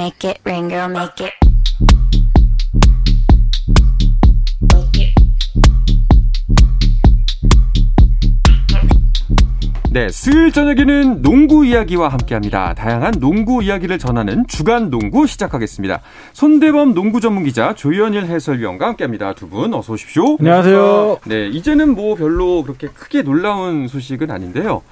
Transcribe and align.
make 0.00 0.24
it 0.24 0.40
rain, 0.46 0.66
girl, 0.70 0.88
make 0.88 1.20
it. 1.20 1.34
네, 9.92 10.08
수요일 10.08 10.52
저녁에는 10.52 11.20
농구 11.20 11.66
이야기와 11.66 12.08
함께합니다. 12.08 12.74
다양한 12.74 13.14
농구 13.18 13.62
이야기를 13.62 13.98
전하는 13.98 14.46
주간 14.46 14.88
농구 14.88 15.26
시작하겠습니다. 15.26 16.00
손대범 16.32 16.94
농구 16.94 17.20
전문 17.20 17.42
기자 17.44 17.74
조현일 17.74 18.26
해설위원과 18.26 18.86
함께합니다. 18.86 19.34
두 19.34 19.48
분 19.50 19.74
어서 19.74 19.94
오십시오. 19.94 20.36
안녕하세요. 20.38 21.18
네, 21.24 21.48
이제는 21.48 21.96
뭐 21.96 22.14
별로 22.14 22.62
그렇게 22.62 22.86
크게 22.86 23.22
놀라운 23.22 23.88
소식은 23.88 24.30
아닌데요. 24.30 24.82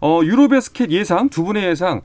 어, 0.00 0.20
유로베스켓 0.22 0.92
예상 0.92 1.28
두 1.28 1.42
분의 1.42 1.64
예상 1.64 2.00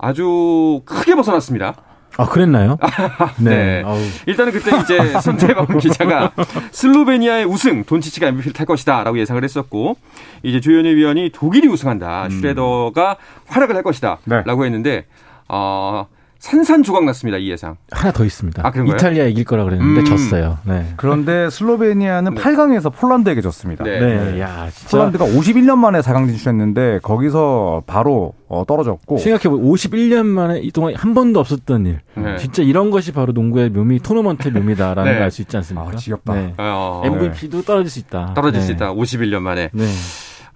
아주 0.00 0.82
크게 0.84 1.14
벗어났습니다. 1.14 1.74
아, 2.16 2.26
그랬나요? 2.26 2.76
네. 3.38 3.84
일단은 4.26 4.52
그때 4.52 4.76
이제 4.78 4.98
손대범 5.20 5.78
기자가 5.78 6.32
슬로베니아의 6.72 7.44
우승, 7.44 7.84
돈치치가 7.84 8.26
MVP를 8.28 8.52
탈 8.52 8.66
것이다 8.66 9.04
라고 9.04 9.18
예상을 9.18 9.42
했었고, 9.42 9.96
이제 10.42 10.60
조현일 10.60 10.96
위원이 10.96 11.30
독일이 11.32 11.68
우승한다, 11.68 12.24
음. 12.24 12.30
슈레더가 12.30 13.16
활약을 13.46 13.76
할 13.76 13.82
것이다라고 13.82 14.60
네. 14.60 14.64
했는데, 14.64 15.06
어, 15.48 16.06
산산조각 16.40 17.04
났습니다 17.04 17.36
이 17.36 17.50
예상. 17.50 17.76
하나 17.90 18.12
더 18.12 18.24
있습니다. 18.24 18.66
아, 18.66 18.70
그런가요? 18.70 18.96
이탈리아 18.96 19.26
이길 19.26 19.44
거라 19.44 19.62
그랬는데 19.64 20.00
음. 20.00 20.04
졌어요. 20.06 20.56
네. 20.64 20.86
그런데 20.96 21.50
슬로베니아는 21.50 22.34
네. 22.34 22.40
8강에서 22.42 22.90
폴란드에게 22.92 23.42
졌습니다. 23.42 23.84
네. 23.84 24.00
네. 24.00 24.40
야, 24.40 24.68
진짜. 24.70 24.96
폴란드가 24.96 25.26
51년 25.26 25.76
만에 25.76 26.00
4강 26.00 26.26
진출했는데 26.28 27.00
거기서 27.02 27.82
바로 27.86 28.32
어, 28.48 28.64
떨어졌고 28.66 29.18
생각해보면 29.18 29.70
51년 29.70 30.24
만에 30.24 30.60
이 30.60 30.72
동안 30.72 30.94
한 30.96 31.12
번도 31.12 31.38
없었던 31.40 31.84
일. 31.84 32.00
네. 32.14 32.38
진짜 32.38 32.62
이런 32.62 32.90
것이 32.90 33.12
바로 33.12 33.32
농구의 33.32 33.68
묘미, 33.68 34.00
토너먼트의 34.00 34.52
묘미다라는 34.54 35.04
네. 35.12 35.18
걸알 35.18 35.30
수 35.30 35.42
있지 35.42 35.58
않습니까? 35.58 35.90
아, 35.90 35.94
지겹다. 35.96 36.32
네. 36.34 36.54
어, 36.56 37.02
MVP도 37.04 37.62
떨어질 37.62 37.90
수 37.90 37.98
있다. 37.98 38.32
떨어질 38.34 38.60
네. 38.60 38.66
수 38.66 38.72
있다. 38.72 38.94
51년 38.94 39.40
만에. 39.42 39.68
네. 39.72 39.84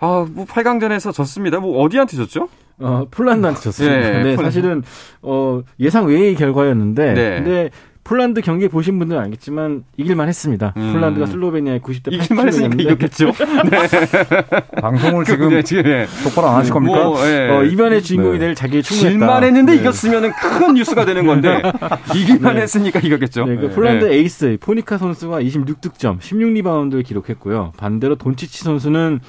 아, 0.00 0.26
뭐 0.28 0.46
8강전에서 0.46 1.12
졌습니다. 1.12 1.60
뭐 1.60 1.82
어디한테 1.84 2.16
졌죠? 2.16 2.48
어, 2.78 3.06
폴란드한테 3.10 3.60
졌습니다. 3.60 3.96
네, 3.96 4.22
네. 4.22 4.36
사실은 4.36 4.82
어, 5.22 5.62
예상 5.80 6.06
외의 6.06 6.34
결과였는데, 6.34 7.14
네. 7.14 7.34
근데 7.36 7.70
폴란드 8.04 8.42
경기 8.42 8.68
보신 8.68 8.98
분들은 8.98 9.20
알겠지만 9.22 9.84
이길만 9.96 10.28
했습니다. 10.28 10.74
음. 10.76 10.92
폴란드가 10.92 11.24
슬로베니아의 11.24 11.80
90대 11.80 12.12
이길만 12.12 12.48
했으니까 12.48 12.74
이겼겠죠. 12.78 13.32
방송을 14.80 15.24
지금 15.24 15.48
네, 15.48 15.62
지금 15.62 15.86
예. 15.86 16.06
똑바로 16.22 16.48
안 16.48 16.56
하실 16.56 16.74
겁니까? 16.74 17.02
뭐, 17.02 17.26
예. 17.26 17.48
어, 17.48 17.64
이변의 17.64 18.02
주인공이 18.02 18.34
네. 18.34 18.46
될 18.46 18.54
자격이 18.54 18.82
충분했다. 18.82 19.10
질만 19.10 19.44
했는데 19.44 19.72
네. 19.72 19.80
이겼으면은 19.80 20.32
큰 20.32 20.74
뉴스가 20.74 21.06
되는 21.06 21.26
건데 21.26 21.62
이기만 22.14 22.56
네. 22.56 22.62
했으니까 22.62 23.00
이겼겠죠. 23.00 23.46
네, 23.46 23.56
그 23.56 23.66
네. 23.68 23.74
폴란드 23.74 24.04
네. 24.04 24.16
에이스 24.16 24.58
포니카 24.60 24.98
선수가 24.98 25.40
26득점, 25.40 26.20
16리바운드를 26.20 27.04
기록했고요. 27.06 27.72
반대로 27.78 28.16
돈치치 28.16 28.64
선수는 28.64 29.20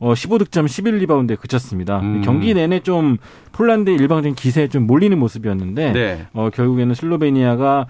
어, 0.00 0.14
15득점, 0.14 0.64
11리바운드에 0.64 1.38
그쳤습니다. 1.38 2.00
음. 2.00 2.22
경기 2.22 2.54
내내 2.54 2.80
좀 2.80 3.18
폴란드의 3.52 3.98
일방적인 3.98 4.34
기세에 4.34 4.68
좀 4.68 4.86
몰리는 4.86 5.16
모습이었는데 5.18 5.92
네. 5.92 6.26
어, 6.32 6.48
결국에는 6.50 6.94
슬로베니아가 6.94 7.86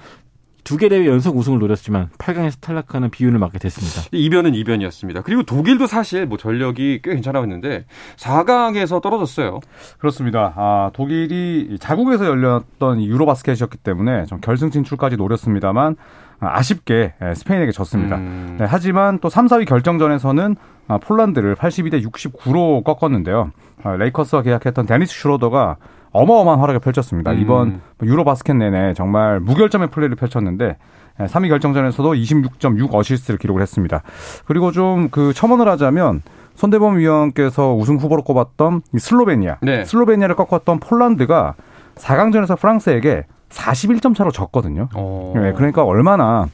두개 0.64 0.88
대회 0.88 1.06
연속 1.06 1.36
우승을 1.36 1.58
노렸지만 1.58 2.10
8강에서 2.18 2.60
탈락하는 2.60 3.10
비운을 3.10 3.38
맞게 3.38 3.58
됐습니다. 3.58 4.08
이변은 4.12 4.54
이변이었습니다. 4.54 5.22
그리고 5.22 5.42
독일도 5.42 5.86
사실 5.86 6.26
뭐 6.26 6.36
전력이 6.36 7.00
꽤 7.02 7.14
괜찮았는데 7.14 7.86
4강에서 8.16 9.00
떨어졌어요. 9.00 9.60
그렇습니다. 9.98 10.52
아, 10.56 10.90
독일이 10.92 11.76
자국에서 11.80 12.26
열렸던 12.26 13.00
이 13.00 13.08
유로바스켓이었기 13.08 13.78
때문에 13.78 14.26
좀 14.26 14.40
결승 14.40 14.70
진출까지 14.70 15.16
노렸습니다만 15.16 15.96
아, 16.40 16.58
아쉽게 16.58 17.14
예, 17.22 17.34
스페인에게 17.34 17.72
졌습니다. 17.72 18.16
음. 18.16 18.56
네, 18.58 18.66
하지만 18.68 19.18
또 19.20 19.28
3, 19.28 19.46
4위 19.46 19.66
결정전에서는 19.66 20.56
아, 20.56 20.79
폴란드를 20.98 21.54
82대 21.56 22.02
69로 22.04 22.82
꺾었는데요. 22.84 23.50
아, 23.82 23.96
레이커스와 23.96 24.42
계약했던 24.42 24.86
데니스 24.86 25.12
슈로더가 25.14 25.76
어마어마한 26.12 26.58
활약을 26.60 26.80
펼쳤습니다. 26.80 27.30
음. 27.32 27.38
이번 27.38 27.80
유로 28.02 28.24
바스켓 28.24 28.56
내내 28.56 28.94
정말 28.94 29.40
무결점의 29.40 29.88
플레이를 29.88 30.16
펼쳤는데 30.16 30.76
3위 31.18 31.48
결정전에서도 31.48 32.12
26.6 32.14 32.94
어시스트를 32.94 33.38
기록을 33.38 33.62
했습니다. 33.62 34.02
그리고 34.46 34.72
좀 34.72 35.08
그 35.10 35.32
첨언을 35.32 35.68
하자면 35.68 36.22
손대범 36.54 36.98
위원께서 36.98 37.74
우승 37.74 37.96
후보로 37.96 38.22
꼽았던 38.22 38.82
이 38.94 38.98
슬로베니아, 38.98 39.58
네. 39.62 39.84
슬로베니아를 39.84 40.34
꺾었던 40.36 40.80
폴란드가 40.80 41.54
4강전에서 41.96 42.58
프랑스에게 42.58 43.24
41점 43.50 44.14
차로 44.14 44.30
졌거든요. 44.30 44.88
어. 44.94 45.32
네, 45.36 45.52
그러니까 45.52 45.84
얼마나 45.84 46.48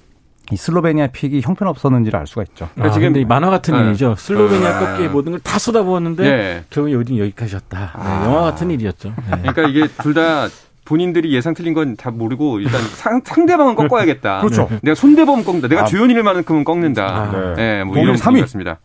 이 0.53 0.57
슬로베니아 0.57 1.09
픽이 1.09 1.41
형편없었는지를 1.43 2.19
알 2.21 2.27
수가 2.27 2.43
있죠. 2.49 2.69
아, 2.79 2.91
지금- 2.91 3.17
이 3.17 3.25
만화 3.25 3.51
같은 3.51 3.75
네. 3.77 3.87
일이죠. 3.89 4.15
슬로베니아 4.17 4.69
아. 4.77 4.79
꺾기에 4.81 5.09
모든 5.09 5.33
걸 5.33 5.41
다 5.41 5.59
쏟아부었는데 5.59 6.23
네. 6.23 6.65
결국 6.71 6.93
여기 6.93 7.19
여기까지였다. 7.19 7.79
네, 7.79 7.87
아. 7.95 8.23
영화 8.27 8.43
같은 8.43 8.71
일이었죠. 8.71 9.09
네. 9.09 9.39
그러니까 9.53 9.63
이게 9.63 9.89
둘 10.03 10.15
다 10.15 10.49
본인들이 10.85 11.35
예상 11.35 11.53
틀린 11.53 11.75
건 11.75 11.97
다 11.97 12.11
모르고 12.13 12.61
일단 12.61 12.81
상, 12.81 13.21
상대방은 13.25 13.75
꺾어야겠다. 13.75 14.41
그렇죠. 14.41 14.69
내가 14.83 14.95
손대범 14.95 15.43
꺾는다. 15.45 15.67
내가 15.69 15.83
아. 15.83 15.85
조현일만큼은 15.87 16.63
꺾는다. 16.65 17.05
아, 17.05 17.31
네. 17.33 17.79
네, 17.79 17.85
뭐 17.85 17.99
이런 17.99 18.15
3위. 18.15 18.23
분위기였습니다. 18.23 18.79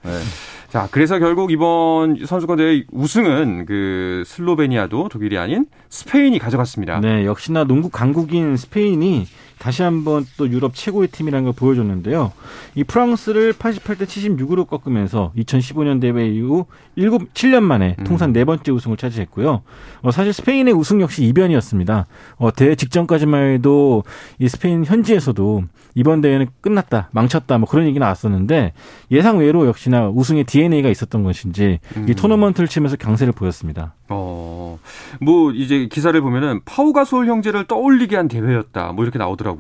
자, 0.70 0.88
그래서 0.90 1.20
결국 1.20 1.52
이번 1.52 2.18
선수권 2.26 2.58
대회 2.58 2.84
우승은 2.92 3.66
그 3.68 4.24
슬로베니아도 4.26 5.10
독일이 5.10 5.38
아닌 5.38 5.66
스페인이 5.90 6.40
가져갔습니다. 6.40 7.02
네, 7.02 7.26
역시나 7.26 7.66
농구 7.66 7.90
강국인 7.90 8.56
스페인이 8.58 9.28
다시 9.62 9.84
한번 9.84 10.26
또 10.38 10.50
유럽 10.50 10.74
최고의 10.74 11.10
팀이라는 11.10 11.44
걸 11.44 11.54
보여줬는데요. 11.54 12.32
이 12.74 12.84
프랑스를 12.84 13.54
88대 13.54 14.06
76으로 14.08 14.68
꺾으면서 14.68 15.32
2015년 15.38 16.02
대회 16.02 16.28
이후 16.30 16.66
7, 16.98 17.12
7년 17.12 17.62
만에 17.62 17.96
음. 18.00 18.04
통산 18.04 18.34
네 18.34 18.44
번째 18.44 18.72
우승을 18.72 18.98
차지했고요. 18.98 19.62
어, 20.02 20.12
사실 20.12 20.34
스페인의 20.34 20.74
우승 20.74 21.00
역시 21.00 21.24
이변이었습니다. 21.26 22.08
어, 22.38 22.52
대회 22.52 22.74
직전까지만 22.74 23.54
해도 23.54 24.04
이 24.40 24.50
스페인 24.50 24.84
현지에서도 24.84 25.66
이번 25.94 26.22
대회는 26.22 26.48
끝났다, 26.62 27.10
망쳤다, 27.12 27.58
뭐 27.58 27.68
그런 27.70 27.86
얘기 27.86 28.00
나왔었는데 28.00 28.74
예상 29.12 29.40
외로 29.40 29.68
역시나 29.68 30.10
우승의 30.10 30.46
DNA가 30.46 30.90
있었던 30.90 31.24
것인지 31.24 31.80
음. 31.98 32.08
이 32.10 32.16
토너먼트를 32.16 32.68
치면서 32.68 32.96
강세를 32.96 33.34
보였습니다. 33.34 33.94
어, 34.10 34.80
뭐 35.20 35.52
이제 35.52 35.88
기사를 35.92 36.20
보면은 36.20 36.62
파우가솔 36.66 37.28
형제를 37.28 37.66
떠올리게 37.66 38.16
한 38.16 38.28
대회였다. 38.28 38.94
뭐 38.94 39.04
이렇게 39.04 39.20
나오더라고요. 39.20 39.51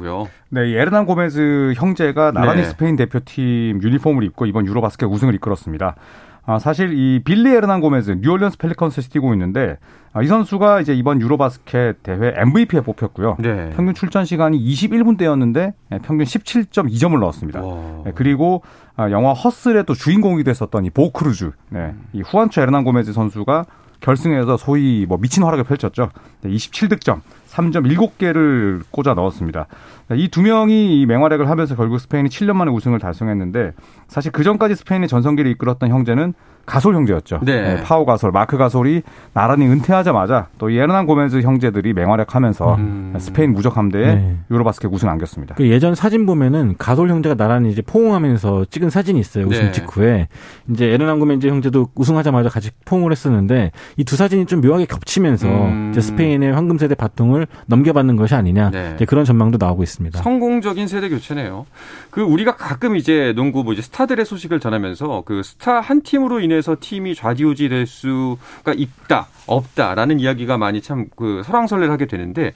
네, 0.49 0.69
이 0.69 0.75
에르난 0.75 1.05
고메즈 1.05 1.73
형제가 1.75 2.31
나란히 2.31 2.61
네. 2.61 2.67
스페인 2.67 2.95
대표팀 2.95 3.81
유니폼을 3.81 4.23
입고 4.23 4.45
이번 4.45 4.65
유로바스켓 4.65 5.09
우승을 5.09 5.35
이끌었습니다. 5.35 5.95
아, 6.43 6.59
사실 6.59 6.97
이 6.97 7.21
빌리 7.23 7.53
에르난 7.53 7.81
고메즈 7.81 8.17
뉴올리언스 8.21 8.57
펠리컨스에서 8.57 9.09
뛰고 9.09 9.33
있는데 9.33 9.77
아, 10.13 10.21
이 10.21 10.27
선수가 10.27 10.81
이제 10.81 10.93
이번 10.93 11.21
유로바스켓 11.21 12.03
대회 12.03 12.33
MVP에 12.35 12.81
뽑혔고요. 12.81 13.37
네. 13.39 13.69
평균 13.75 13.93
출전 13.93 14.25
시간이 14.25 14.59
21분대였는데 14.59 15.73
평균 16.01 16.25
17.2점을 16.25 17.17
넣었습니다. 17.19 17.61
와. 17.61 18.01
네, 18.05 18.11
그리고 18.15 18.63
아, 18.95 19.11
영화 19.11 19.33
허슬의 19.33 19.85
또 19.85 19.93
주인공이 19.93 20.43
됐었던 20.43 20.85
이 20.85 20.89
보 20.89 21.00
크루즈, 21.00 21.51
네, 21.69 21.93
이 22.13 22.21
후안초 22.21 22.61
에르난 22.61 22.83
고메즈 22.83 23.13
선수가 23.13 23.65
결승에서 24.01 24.57
소위 24.57 25.05
뭐 25.07 25.17
미친 25.17 25.43
활약을 25.43 25.63
펼쳤죠. 25.63 26.09
네, 26.41 26.49
27득점, 26.49 27.21
3.7개를 27.51 28.81
꽂아 28.91 29.13
넣었습니다. 29.13 29.67
이 30.13 30.27
두 30.29 30.41
명이 30.41 31.01
이 31.01 31.05
맹활약을 31.05 31.49
하면서 31.49 31.75
결국 31.75 31.99
스페인이 31.99 32.29
7년 32.29 32.53
만에 32.55 32.71
우승을 32.71 32.99
달성했는데 32.99 33.71
사실 34.07 34.31
그 34.31 34.43
전까지 34.43 34.75
스페인의 34.75 35.07
전성기를 35.07 35.49
이끌었던 35.51 35.89
형제는 35.89 36.33
가솔 36.65 36.93
형제였죠. 36.95 37.39
네. 37.43 37.81
파오 37.83 38.05
가솔, 38.05 38.31
마크 38.31 38.55
가솔이 38.55 39.01
나란히 39.33 39.65
은퇴하자마자 39.65 40.47
또이 40.59 40.77
에르난 40.77 41.07
고메즈 41.07 41.41
형제들이 41.41 41.93
맹활약하면서 41.93 42.75
음. 42.75 43.13
스페인 43.17 43.53
무적 43.53 43.77
함대에 43.77 44.15
네. 44.15 44.37
유로바스켓 44.51 44.91
우승 44.93 45.09
안겼습니다. 45.09 45.55
그 45.55 45.67
예전 45.69 45.95
사진 45.95 46.25
보면은 46.27 46.75
가솔 46.77 47.09
형제가 47.09 47.33
나란히 47.35 47.71
이제 47.71 47.81
포옹하면서 47.81 48.65
찍은 48.69 48.91
사진이 48.91 49.19
있어요. 49.19 49.47
우승 49.47 49.63
네. 49.65 49.71
직후에 49.71 50.27
이제 50.69 50.85
에르난 50.85 51.19
고멘제 51.19 51.49
형제도 51.49 51.87
우승하자마자 51.95 52.49
같이 52.49 52.69
포옹을 52.85 53.11
했었는데 53.11 53.71
이 53.97 54.03
두 54.03 54.15
사진이 54.15 54.45
좀 54.45 54.61
묘하게 54.61 54.85
겹치면서 54.85 55.47
음. 55.47 55.89
이제 55.91 55.99
스페인의 56.01 56.53
황금 56.53 56.77
세대 56.77 56.93
바통을 56.95 57.40
넘겨받는 57.67 58.15
것이 58.15 58.35
아니냐 58.35 58.71
네. 58.71 58.97
그런 59.07 59.25
전망도 59.25 59.57
나오고 59.59 59.83
있습니다. 59.83 60.21
성공적인 60.21 60.87
세대 60.87 61.09
교체네요. 61.09 61.65
그 62.09 62.21
우리가 62.21 62.55
가끔 62.55 62.95
이제 62.95 63.33
농구 63.35 63.63
뭐 63.63 63.73
이제 63.73 63.81
스타들의 63.81 64.25
소식을 64.25 64.59
전하면서 64.59 65.23
그 65.25 65.43
스타 65.43 65.79
한 65.79 66.01
팀으로 66.01 66.39
인해서 66.39 66.75
팀이 66.79 67.15
좌지우지 67.15 67.69
될 67.69 67.85
수가 67.85 68.73
있다 68.75 69.27
없다라는 69.47 70.19
이야기가 70.19 70.57
많이 70.57 70.81
참 70.81 71.01
그 71.15 71.41
설왕설래를 71.45 71.91
하게 71.91 72.05
되는데 72.05 72.53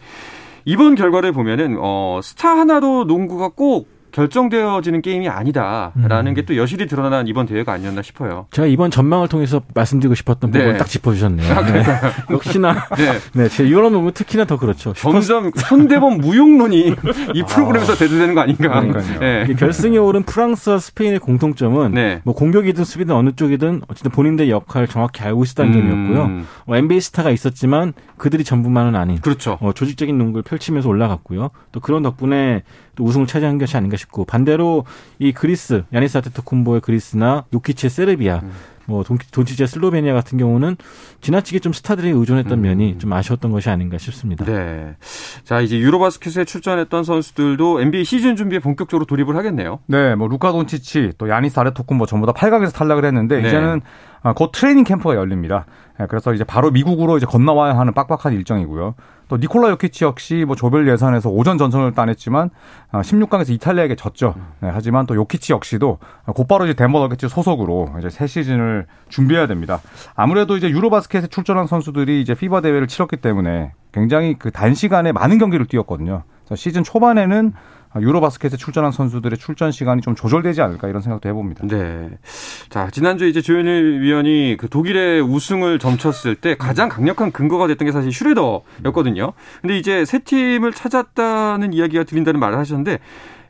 이번 0.65 0.95
결과를 0.95 1.31
보면은 1.31 1.77
어 1.79 2.19
스타 2.23 2.49
하나로 2.57 3.03
농구가 3.05 3.49
꼭 3.49 3.87
결정되어지는 4.15 5.01
게임이 5.01 5.27
아니다라는 5.27 6.31
음. 6.31 6.33
게또 6.35 6.55
여실히 6.55 6.87
드러난 6.87 7.27
이번 7.27 7.45
대회가 7.45 7.73
아니었나 7.73 8.01
싶어요. 8.01 8.47
제가 8.51 8.65
이번 8.65 8.89
전망을 8.89 9.27
통해서 9.27 9.61
말씀드리고 9.73 10.15
싶었던 10.15 10.51
네. 10.51 10.59
부분을 10.59 10.77
딱 10.77 10.87
짚어주셨네요. 10.87 11.61
네. 11.63 11.83
역시나 12.31 12.87
네. 12.95 13.19
네, 13.33 13.49
제 13.49 13.67
유럽 13.67 13.91
농구 13.91 14.13
특히나 14.13 14.45
더 14.45 14.57
그렇죠. 14.57 14.93
점점 14.93 15.51
손대본 15.53 16.19
무용론이 16.19 16.95
이 17.33 17.43
프로그램에서 17.43 17.95
대두되는 17.95 18.33
거 18.33 18.41
아닌가. 18.41 18.81
네. 19.19 19.53
결승에 19.59 19.97
오른 19.97 20.23
프랑스와 20.23 20.79
스페인의 20.79 21.19
공통점은 21.19 21.93
네. 21.93 22.21
뭐 22.23 22.33
공격이든 22.33 22.85
수비든 22.85 23.13
어느 23.13 23.31
쪽이든 23.35 23.81
어쨌든 23.89 24.11
본인들의 24.11 24.49
역할을 24.49 24.87
정확히 24.87 25.23
알고 25.23 25.43
있었다는 25.43 25.73
점이었고요. 25.73 26.25
음, 26.25 26.47
어, 26.67 26.75
NBA 26.75 27.01
스타가 27.01 27.31
있었지만 27.31 27.93
그들이 28.17 28.45
전부만은 28.45 28.95
아닌 28.95 29.19
그렇죠. 29.19 29.57
어, 29.59 29.73
조직적인 29.73 30.17
농구를 30.17 30.43
펼치면서 30.43 30.87
올라갔고요. 30.87 31.51
또 31.73 31.79
그런 31.81 32.03
덕분에 32.03 32.63
또 32.84 32.84
우승을 32.99 33.27
차지한 33.27 33.57
것이 33.57 33.75
아닌가 33.77 33.97
싶고 33.97 34.25
반대로 34.25 34.85
이 35.19 35.31
그리스 35.31 35.83
야니스 35.93 36.17
아테토쿤보의 36.19 36.81
그리스나 36.81 37.45
요키치의 37.53 37.89
세르비아 37.89 38.39
음. 38.43 38.51
뭐 38.87 39.03
돈- 39.03 39.17
돈치치의 39.31 39.67
슬로베니아 39.67 40.13
같은 40.13 40.37
경우는 40.37 40.77
지나치게 41.21 41.57
좀 41.57 41.73
스타들에 41.73 42.09
의존했던 42.11 42.59
음. 42.59 42.61
면이 42.61 42.99
좀 42.99 43.11
아쉬웠던 43.13 43.51
것이 43.51 43.67
아닌가 43.71 43.97
싶습니다. 43.97 44.45
네. 44.45 44.95
자, 45.43 45.59
이제 45.61 45.79
유로바스켓에 45.79 46.45
출전했던 46.45 47.03
선수들도 47.03 47.81
NBA 47.81 48.03
시즌 48.05 48.35
준비에 48.35 48.59
본격적으로 48.59 49.05
돌입을 49.05 49.35
하겠네요. 49.35 49.79
네, 49.87 50.13
뭐 50.13 50.27
루카 50.27 50.51
돈치치 50.51 51.13
또 51.17 51.29
야니스 51.29 51.59
아레토쿤보 51.59 52.05
전부 52.05 52.27
다 52.27 52.33
8강에서 52.33 52.73
탈락을 52.75 53.05
했는데 53.05 53.41
네. 53.41 53.47
이제는 53.47 53.81
아, 54.21 54.33
곧 54.33 54.51
트레이닝 54.53 54.83
캠프가 54.83 55.15
열립니다. 55.15 55.65
예, 55.99 56.05
그래서 56.07 56.33
이제 56.33 56.43
바로 56.43 56.69
미국으로 56.69 57.17
이제 57.17 57.25
건너와야 57.25 57.77
하는 57.77 57.93
빡빡한 57.93 58.33
일정이고요. 58.33 58.93
또 59.27 59.37
니콜라 59.37 59.69
요키치 59.71 60.03
역시 60.03 60.45
뭐 60.45 60.55
조별 60.55 60.87
예선에서 60.87 61.29
오전 61.29 61.57
전선을 61.57 61.93
따냈지만 61.93 62.49
16강에서 62.91 63.49
이탈리아에게 63.51 63.95
졌죠. 63.95 64.35
네, 64.59 64.69
하지만 64.71 65.05
또 65.05 65.15
요키치 65.15 65.53
역시도 65.53 65.99
곧바로 66.35 66.65
이제 66.65 66.73
덴버 66.73 66.99
너게츠 66.99 67.27
소속으로 67.27 67.95
이제 67.99 68.09
새 68.09 68.27
시즌을 68.27 68.85
준비해야 69.09 69.47
됩니다. 69.47 69.81
아무래도 70.15 70.57
이제 70.57 70.69
유로바스켓에 70.69 71.27
출전한 71.27 71.67
선수들이 71.67 72.21
이제 72.21 72.35
피바 72.35 72.61
대회를 72.61 72.87
치렀기 72.87 73.17
때문에 73.17 73.73
굉장히 73.91 74.35
그 74.37 74.51
단시간에 74.51 75.11
많은 75.11 75.37
경기를 75.37 75.65
뛰었거든요. 75.65 76.23
그래서 76.43 76.55
시즌 76.55 76.83
초반에는 76.83 77.53
유로바스켓에 78.01 78.57
출전한 78.57 78.91
선수들의 78.91 79.37
출전 79.37 79.71
시간이 79.71 80.01
좀 80.01 80.15
조절되지 80.15 80.61
않을까 80.61 80.87
이런 80.87 81.01
생각도 81.01 81.29
해봅니다. 81.29 81.65
네. 81.67 82.09
자, 82.69 82.89
지난주에 82.89 83.29
이제 83.29 83.41
조현일 83.41 84.01
위원이 84.01 84.57
그 84.57 84.69
독일의 84.69 85.21
우승을 85.21 85.79
점쳤을 85.79 86.35
때 86.35 86.55
가장 86.55 86.89
강력한 86.89 87.31
근거가 87.31 87.67
됐던 87.67 87.85
게 87.85 87.91
사실 87.91 88.11
슈레더였거든요. 88.11 89.33
근데 89.61 89.77
이제 89.77 90.05
새 90.05 90.19
팀을 90.19 90.73
찾았다는 90.73 91.73
이야기가 91.73 92.03
들린다는 92.03 92.39
말을 92.39 92.57
하셨는데 92.57 92.99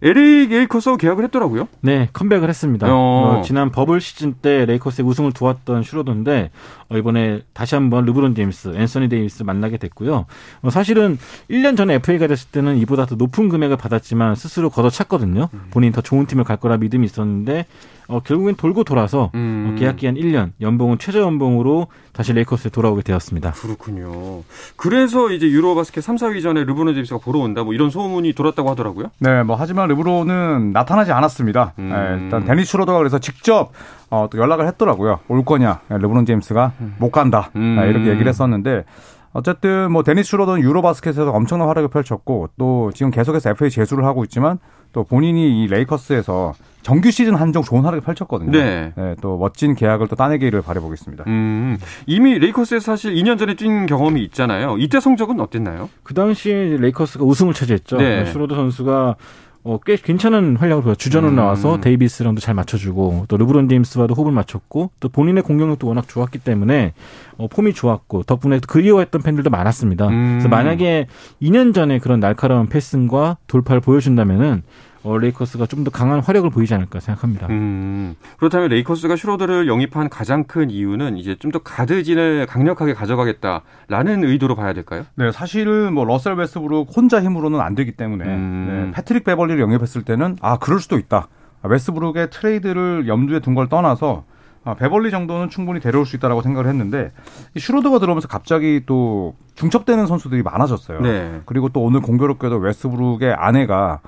LA 0.02 0.48
레이커스하고 0.48 0.98
계약을 0.98 1.24
했더라고요. 1.26 1.68
네, 1.82 2.10
컴백을 2.14 2.50
했습니다. 2.50 2.88
어. 2.90 3.40
어, 3.40 3.42
지난 3.44 3.72
버블 3.72 4.02
시즌 4.02 4.34
때 4.34 4.66
레이커스의 4.66 5.08
우승을 5.08 5.32
도왔던 5.32 5.84
슈로더인데 5.84 6.52
어, 6.90 6.98
이번에 6.98 7.42
다시 7.54 7.76
한번 7.76 8.06
르브론 8.06 8.36
제임스, 8.36 8.76
앤서니 8.76 9.10
데이비스 9.10 9.44
만나게 9.44 9.78
됐고요. 9.78 10.26
어, 10.62 10.70
사실은 10.70 11.18
1년 11.50 11.78
전에 11.78 11.96
FA가 11.96 12.28
됐을 12.28 12.50
때는 12.52 12.78
이보다 12.78 13.06
더 13.06 13.16
높은 13.16 13.50
금액을 13.50 13.78
받았지만 13.78 14.36
스스로 14.36 14.70
걷어찼거든요. 14.70 15.50
본인이 15.72 15.94
더 15.94 16.02
좋은 16.02 16.26
팀을 16.26 16.44
갈 16.44 16.58
거라 16.58 16.78
믿음이 16.78 17.06
있었는데 17.06 17.66
어, 18.08 18.20
결국엔 18.20 18.56
돌고 18.56 18.84
돌아서 18.84 19.32
음. 19.36 19.72
어, 19.72 19.80
계약 19.80 19.98
기한 19.98 20.16
1년, 20.16 20.52
연봉은 20.62 21.00
최저 21.00 21.20
연봉으로 21.22 21.88
다시 22.14 22.34
레이커스에 22.34 22.70
돌아오게 22.72 23.02
되었습니다. 23.02 23.52
그렇군요. 23.52 24.44
그래서 24.76 25.32
이제 25.32 25.48
유로 25.48 25.76
바스켓 25.76 26.04
3, 26.04 26.16
4위 26.18 26.44
전에 26.44 26.64
르브론 26.64 26.94
제임스가 26.94 27.20
보러 27.20 27.40
온다 27.40 27.64
뭐 27.64 27.74
이런 27.74 27.90
소문이 27.90 28.34
돌았다고 28.34 28.70
하더라고요. 28.70 29.08
네, 29.20 29.44
뭐 29.44 29.56
하지만 29.58 29.90
르브론은 29.90 30.72
나타나지 30.72 31.12
않았습니다. 31.12 31.74
음. 31.80 31.90
네, 31.90 32.24
일단 32.24 32.46
데니스 32.46 32.72
슈로더가 32.72 32.98
그래서 33.00 33.20
직접 33.20 33.72
어, 34.10 34.28
또 34.32 34.38
연락을 34.38 34.68
했더라고요. 34.68 35.20
올 35.28 35.44
거냐? 35.44 35.82
네, 35.90 35.98
르브론 35.98 36.26
제임스가 36.26 36.74
못 37.00 37.12
간다. 37.12 37.50
음. 37.56 37.78
네, 37.80 37.90
이렇게 37.90 38.10
얘기를 38.10 38.28
했었는데 38.28 38.86
어쨌든 39.34 39.92
뭐 39.92 40.02
데니스 40.04 40.30
슈로더는 40.30 40.62
유로바스켓에서 40.62 41.30
엄청난 41.32 41.68
활약을 41.68 41.90
펼쳤고 41.90 42.50
또 42.58 42.92
지금 42.94 43.12
계속해서 43.12 43.50
FA 43.50 43.70
재수를 43.70 44.06
하고 44.06 44.24
있지만 44.24 44.60
또 44.96 45.04
본인이 45.04 45.62
이 45.62 45.68
레이커스에서 45.68 46.54
정규 46.82 47.12
시즌 47.12 47.36
한정 47.36 47.64
좋은 47.64 47.84
활약을 47.84 48.00
펼쳤거든요. 48.00 48.52
네. 48.52 48.94
또 49.20 49.38
멋진 49.38 49.76
계약을 49.76 50.08
또 50.08 50.16
따내기를 50.16 50.62
바라보겠습니다. 50.62 51.26
음, 51.28 51.78
이미 52.06 52.40
레이커스에서 52.40 52.94
사실 52.94 53.14
2년 53.14 53.38
전에 53.38 53.56
뛴 53.56 53.88
경험이 53.88 54.24
있잖아요. 54.24 54.78
이때 54.80 55.02
성적은 55.02 55.42
어땠나요? 55.42 55.90
그 56.04 56.14
당시에 56.14 56.78
레이커스가 56.78 57.26
우승을 57.26 57.54
차지했죠. 57.54 57.98
네. 57.98 58.26
슈로더 58.28 58.56
선수가 58.56 59.18
어, 59.66 59.80
꽤 59.84 59.96
괜찮은 59.96 60.58
활약을 60.58 60.84
보여 60.84 60.94
주전으로 60.94 61.32
음. 61.34 61.36
나와서 61.38 61.82
데이비스랑도 61.82 62.40
잘 62.40 62.54
맞춰주고 62.54 63.26
또 63.28 63.36
르브론 63.36 63.68
제임스와도 63.68 64.14
호흡을 64.14 64.32
맞췄고 64.32 64.92
또 65.00 65.10
본인의 65.10 65.42
공격력도 65.42 65.88
워낙 65.88 66.08
좋았기 66.08 66.38
때문에 66.38 66.94
어, 67.38 67.48
폼이 67.48 67.74
좋았고 67.74 68.24
덕분에 68.24 68.60
그리워했던 68.60 69.24
팬들도 69.24 69.50
많았습니다. 69.50 70.08
음. 70.08 70.28
그래서 70.34 70.50
만약에 70.50 71.08
2년 71.42 71.74
전에 71.74 71.98
그런 71.98 72.20
날카로운 72.20 72.68
패싱과 72.68 73.38
돌파를 73.48 73.82
보여준다면은 73.82 74.62
어, 75.06 75.18
레이커스가 75.18 75.66
좀 75.68 75.84
더 75.86 75.92
강한 75.92 76.20
활약을 76.20 76.50
보이지 76.50 76.74
않을까 76.74 77.00
생각합니다. 77.00 77.48
음, 77.48 78.16
그렇다면 78.38 78.70
레이커스가 78.70 79.16
슈로더를 79.16 79.68
영입한 79.68 80.10
가장 80.10 80.44
큰 80.46 80.70
이유는 80.72 81.18
이제 81.18 81.36
좀 81.40 81.52
더 81.52 81.60
가드진을 81.60 82.48
강력하게 82.48 82.94
가져가겠다라는 82.94 84.24
의도로 84.24 84.56
봐야 84.56 84.74
될까요? 84.74 85.04
네, 85.16 85.32
사실은 85.32 85.94
뭐 85.94 86.06
러셀 86.06 86.34
웨스브룩 86.34 86.90
혼자 86.96 87.22
힘으로는 87.22 87.60
안 87.62 87.76
되기 87.76 87.92
때문에 87.92 88.26
음. 88.26 88.66
네, 88.68 88.92
패트릭 88.96 89.24
베벌리를 89.24 89.62
영입했을 89.62 90.02
때는 90.04 90.38
아 90.42 90.58
그럴 90.58 90.80
수도 90.80 90.98
있다. 90.98 91.28
아, 91.62 91.68
웨스브룩의 91.68 92.30
트레이드를 92.32 93.08
염두에 93.08 93.40
둔 93.40 93.54
걸 93.56 93.70
떠나서 93.70 94.24
아, 94.64 94.74
베벌리 94.74 95.12
정도는 95.12 95.50
충분히 95.50 95.80
데려올 95.80 96.06
수 96.08 96.16
있다라고 96.16 96.42
생각을 96.42 96.68
했는데 96.68 97.12
이 97.54 97.60
슈로더가 97.60 98.00
들어오면서 98.00 98.28
갑자기 98.28 98.82
또 98.88 99.36
중첩되는 99.54 100.08
선수들이 100.08 100.42
많아졌어요. 100.42 101.02
네. 101.02 101.42
그리고 101.46 101.70
또 101.70 101.82
오늘 101.84 102.02
공교롭게도 102.02 102.58
웨스브룩의 102.58 103.34
아내가 103.38 104.00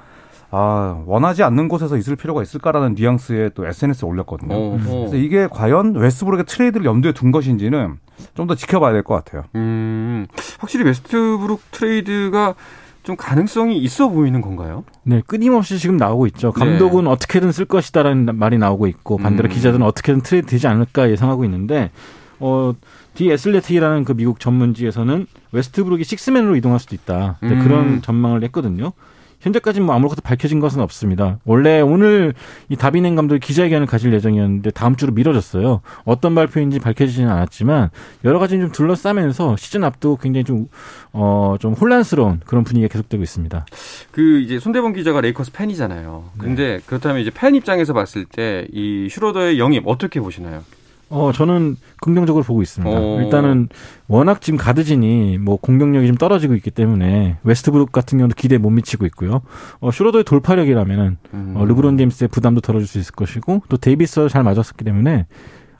아, 0.49 1.03
원하지 1.05 1.43
않는 1.43 1.67
곳에서 1.67 1.97
있을 1.97 2.15
필요가 2.15 2.41
있을까라는 2.41 2.95
뉘앙스의 2.95 3.51
또 3.53 3.65
SNS에 3.67 4.07
올렸거든요. 4.07 4.53
어, 4.55 4.75
어. 4.75 4.79
그래서 5.01 5.15
이게 5.17 5.47
과연 5.47 5.95
웨스브룩의 5.95 6.45
트레이드를 6.45 6.85
염두에 6.85 7.11
둔 7.11 7.31
것인지는 7.31 7.97
좀 8.35 8.47
더 8.47 8.55
지켜봐야 8.55 8.93
될 8.93 9.03
것 9.03 9.13
같아요. 9.13 9.43
음, 9.55 10.25
확실히 10.59 10.85
웨스트브룩 10.85 11.61
트레이드가 11.71 12.55
좀 13.03 13.15
가능성이 13.15 13.77
있어 13.77 14.09
보이는 14.09 14.41
건가요? 14.41 14.83
네, 15.03 15.21
끊임없이 15.25 15.79
지금 15.79 15.97
나오고 15.97 16.27
있죠. 16.27 16.51
감독은 16.51 17.07
어떻게든 17.07 17.51
쓸 17.51 17.65
것이다라는 17.65 18.37
말이 18.37 18.57
나오고 18.57 18.87
있고 18.87 19.17
반대로 19.17 19.47
음. 19.47 19.51
기자들은 19.53 19.85
어떻게든 19.85 20.21
트레이드 20.21 20.47
되지 20.47 20.67
않을까 20.67 21.09
예상하고 21.09 21.45
있는데 21.45 21.91
어, 22.39 22.73
디 23.15 23.31
애슬레틱이라는 23.31 24.03
그 24.03 24.13
미국 24.13 24.39
전문지에서는 24.39 25.25
웨스트브룩이 25.51 26.03
식스맨으로 26.03 26.55
이동할 26.55 26.79
수도 26.79 26.95
있다. 26.95 27.37
네, 27.41 27.49
음. 27.49 27.63
그런 27.63 28.01
전망을 28.01 28.43
했거든요. 28.45 28.91
현재까지는 29.39 29.85
뭐 29.85 29.95
아무것도 29.95 30.21
밝혀진 30.21 30.59
것은 30.59 30.81
없습니다. 30.81 31.39
원래 31.45 31.79
오늘 31.79 32.33
이 32.69 32.75
다빈 32.75 32.97
햄 32.97 33.15
감독이 33.15 33.39
기자회견을 33.39 33.85
가질 33.87 34.11
예정이었는데 34.13 34.71
다음 34.71 34.95
주로 34.95 35.13
미뤄졌어요. 35.13 35.81
어떤 36.05 36.33
발표인지 36.35 36.79
밝혀지지는 36.79 37.29
않았지만 37.29 37.89
여러 38.25 38.39
가지 38.39 38.57
좀 38.59 38.71
둘러싸면서 38.71 39.55
시즌 39.57 39.83
앞두고 39.83 40.17
굉장히 40.17 40.43
좀, 40.43 40.67
어, 41.13 41.55
좀 41.59 41.73
혼란스러운 41.73 42.41
그런 42.45 42.63
분위기가 42.63 42.91
계속되고 42.91 43.21
있습니다. 43.23 43.65
그 44.11 44.39
이제 44.39 44.59
손대범 44.59 44.93
기자가 44.93 45.21
레이커스 45.21 45.51
팬이잖아요. 45.51 46.31
근데 46.37 46.79
그렇다면 46.85 47.21
이제 47.21 47.31
팬 47.33 47.55
입장에서 47.55 47.93
봤을 47.93 48.25
때 48.25 48.67
이 48.71 49.07
슈로더의 49.09 49.59
영입 49.59 49.83
어떻게 49.87 50.19
보시나요? 50.19 50.63
어, 51.09 51.31
저는 51.31 51.77
긍정적으로 52.01 52.43
보고 52.43 52.61
있습니다. 52.61 52.97
어. 52.97 53.21
일단은 53.21 53.69
워낙 54.07 54.41
지금 54.41 54.57
가드진이 54.57 55.37
뭐 55.37 55.57
공격력이 55.57 56.07
좀 56.07 56.17
떨어지고 56.17 56.55
있기 56.55 56.71
때문에 56.71 57.37
웨스트브룩 57.43 57.91
같은 57.91 58.17
경우도 58.17 58.35
기대에 58.35 58.57
못 58.57 58.69
미치고 58.69 59.05
있고요. 59.07 59.41
어, 59.79 59.91
슈로더의 59.91 60.23
돌파력이라면은 60.25 61.17
음. 61.33 61.53
어, 61.55 61.65
르브론 61.65 61.97
제임스의 61.97 62.27
부담도 62.29 62.61
덜어줄 62.61 62.87
수 62.87 62.99
있을 62.99 63.13
것이고 63.15 63.63
또 63.69 63.77
데이비스와 63.77 64.27
잘 64.29 64.43
맞았었기 64.43 64.83
때문에 64.83 65.27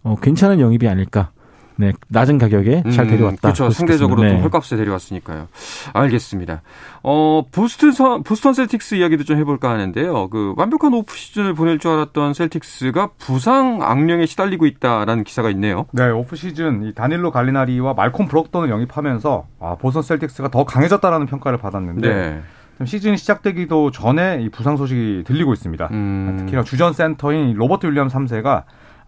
어, 0.04 0.16
괜찮은 0.22 0.60
영입이 0.60 0.88
아닐까. 0.88 1.32
네, 1.78 1.94
낮은 2.10 2.38
가격에 2.38 2.84
잘 2.92 3.06
음, 3.06 3.10
데려왔다. 3.12 3.38
그렇죠. 3.42 3.70
상대적으로 3.70 4.24
있겠습니다. 4.24 4.28
또 4.30 4.36
네. 4.38 4.42
헐값에 4.42 4.76
데려왔으니까요. 4.76 5.48
알겠습니다. 5.94 6.62
어, 7.04 7.44
보스턴, 7.52 7.92
선- 7.92 8.24
보스턴 8.24 8.54
셀틱스 8.54 8.96
이야기도 8.96 9.24
좀 9.24 9.38
해볼까 9.38 9.70
하는데요. 9.70 10.30
그 10.30 10.54
완벽한 10.58 10.94
오프 10.94 11.16
시즌을 11.16 11.54
보낼 11.54 11.80
줄 11.80 11.92
알았던 11.92 12.34
셀틱스가 12.34 13.12
부상 13.18 13.80
악령에 13.82 14.26
시달리고 14.26 14.66
있다라는 14.66 15.24
기사가 15.24 15.50
있네요. 15.52 15.86
네, 15.92 16.10
오프 16.10 16.36
시즌 16.36 16.84
이 16.84 16.94
다닐로 16.94 17.32
갈리나리와 17.32 17.94
말콤 17.94 18.28
브록던을 18.28 18.70
영입하면서 18.70 19.46
아, 19.60 19.76
보스턴 19.76 20.02
셀틱스가 20.02 20.50
더 20.50 20.66
강해졌다라는 20.66 21.28
평가를 21.28 21.58
받았는데 21.60 22.10
네. 22.14 22.42
좀 22.78 22.86
시즌 22.86 23.16
시작되기도 23.16 23.92
전에 23.92 24.40
이 24.42 24.50
부상 24.50 24.78
소식이 24.78 25.24
들리고 25.26 25.54
있습니다. 25.54 25.88
음. 25.92 26.36
특히나 26.40 26.64
주전 26.64 26.94
센터인 26.94 27.54
로버트 27.56 27.88
윌리엄 27.88 28.08
3세가 28.08 28.46
아, 28.46 28.64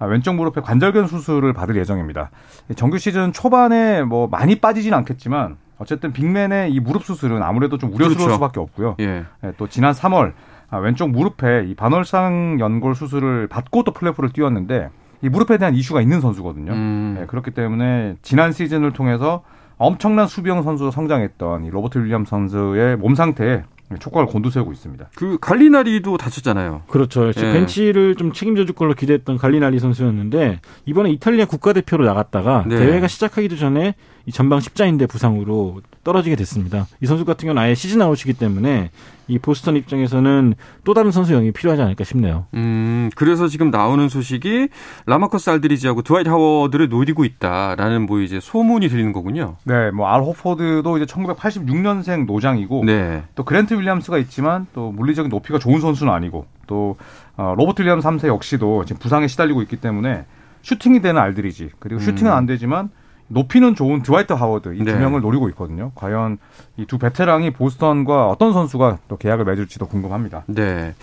왼쪽 0.07 0.35
무릎에 0.35 0.61
관절견 0.61 1.07
수술을 1.07 1.53
받을 1.53 1.75
예정입니다. 1.75 2.29
정규 2.75 2.97
시즌 2.97 3.33
초반에 3.33 4.03
뭐 4.03 4.27
많이 4.27 4.55
빠지진 4.55 4.93
않겠지만 4.93 5.57
어쨌든 5.77 6.13
빅맨의 6.13 6.71
이 6.73 6.79
무릎 6.79 7.03
수술은 7.03 7.41
아무래도 7.41 7.77
좀 7.77 7.89
우려스러울 7.89 8.17
그렇죠. 8.17 8.33
수밖에 8.33 8.59
없고요. 8.59 8.95
예. 8.99 9.25
예, 9.43 9.53
또 9.57 9.67
지난 9.67 9.93
3월 9.93 10.33
아, 10.69 10.77
왼쪽 10.77 11.09
무릎에 11.09 11.65
이 11.67 11.75
반월상 11.75 12.57
연골 12.59 12.95
수술을 12.95 13.47
받고 13.47 13.83
또 13.83 13.91
플레이오프를 13.91 14.31
뛰었는데 14.31 14.89
이 15.21 15.29
무릎에 15.29 15.57
대한 15.57 15.73
이슈가 15.75 16.01
있는 16.01 16.21
선수거든요. 16.21 16.71
음. 16.71 17.15
네, 17.19 17.25
그렇기 17.25 17.51
때문에 17.51 18.17
지난 18.21 18.51
시즌을 18.51 18.91
통해서 18.93 19.43
엄청난 19.77 20.27
수비형 20.27 20.61
선수로 20.61 20.91
성장했던 20.91 21.65
이 21.65 21.69
로버트 21.69 21.97
윌리엄 21.99 22.25
선수의 22.25 22.97
몸 22.97 23.15
상태에 23.15 23.63
촉각을 23.97 24.27
곤두세우고 24.27 24.71
있습니다. 24.71 25.09
그 25.15 25.37
갈리나리도 25.39 26.17
다쳤잖아요. 26.17 26.83
그렇죠. 26.87 27.47
예. 27.47 27.53
벤치를 27.53 28.15
좀 28.15 28.33
책임져 28.33 28.65
줄 28.65 28.75
걸로 28.75 28.93
기대했던 28.93 29.37
갈리나리 29.37 29.79
선수였는데 29.79 30.59
이번에 30.85 31.09
이탈리아 31.11 31.45
국가대표로 31.45 32.05
나갔다가 32.05 32.65
네. 32.67 32.77
대회가 32.77 33.07
시작하기도 33.07 33.55
전에 33.55 33.95
이 34.29 34.31
전방 34.31 34.59
십자인대 34.59 35.07
부상으로 35.07 35.81
떨어지게 36.03 36.35
됐습니다. 36.35 36.85
이 37.01 37.07
선수 37.07 37.25
같은 37.25 37.47
경우는 37.47 37.59
아예 37.59 37.73
시즌 37.73 37.99
아웃이기 37.99 38.33
때문에 38.33 38.91
이 39.27 39.39
보스턴 39.39 39.75
입장에서는 39.75 40.53
또 40.83 40.93
다른 40.93 41.09
선수 41.09 41.33
영입이 41.33 41.51
필요하지 41.51 41.81
않을까 41.81 42.03
싶네요. 42.03 42.45
음, 42.53 43.09
그래서 43.15 43.47
지금 43.47 43.71
나오는 43.71 44.07
소식이 44.07 44.69
라마커스 45.07 45.49
알드리지하고 45.49 46.03
드와이트 46.03 46.29
하워드를 46.29 46.89
노리고 46.89 47.25
있다라는 47.25 48.05
뭐 48.05 48.21
이제 48.21 48.39
소문이 48.39 48.87
들리는 48.89 49.13
거군요. 49.13 49.55
네, 49.63 49.89
뭐 49.89 50.07
알 50.07 50.21
호포드도 50.21 50.97
이제 50.97 51.05
1986년생 51.05 52.25
노장이고 52.27 52.83
네. 52.85 53.23
또 53.33 53.43
그랜트 53.43 53.73
윌리엄스가 53.73 54.19
있지만 54.19 54.67
또 54.73 54.91
물리적인 54.91 55.29
높이가 55.29 55.57
좋은 55.57 55.81
선수는 55.81 56.13
아니고 56.13 56.45
또 56.67 56.97
어, 57.35 57.55
로버트 57.57 57.81
윌리엄스 57.81 58.07
3세 58.07 58.27
역시도 58.27 58.85
지금 58.85 58.99
부상에 58.99 59.25
시달리고 59.27 59.63
있기 59.63 59.77
때문에 59.77 60.25
슈팅이 60.61 61.01
되는 61.01 61.19
알드리지 61.19 61.71
그리고 61.79 61.99
슈팅은 61.99 62.31
음. 62.31 62.37
안 62.37 62.45
되지만 62.45 62.91
높이는 63.29 63.75
좋은 63.75 64.01
드와이트 64.01 64.33
하워드 64.33 64.73
이두 64.75 64.83
네. 64.85 64.95
명을 64.97 65.21
노리고 65.21 65.47
있거든요. 65.49 65.91
과연 65.95 66.37
이 66.77 66.85
두 66.85 66.97
베테랑이 66.97 67.51
보스턴과 67.51 68.27
어떤 68.29 68.51
선수가 68.53 68.97
또 69.07 69.17
계약을 69.17 69.45
맺을지도 69.45 69.85
궁금합니다. 69.87 70.43
네. 70.47 70.95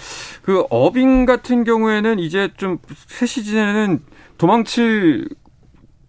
그 0.43 0.65
어빙 0.71 1.25
같은 1.27 1.65
경우에는 1.65 2.19
이제 2.19 2.51
좀 2.57 2.79
새 3.07 3.27
시즌에는 3.27 4.01
도망칠 4.39 5.29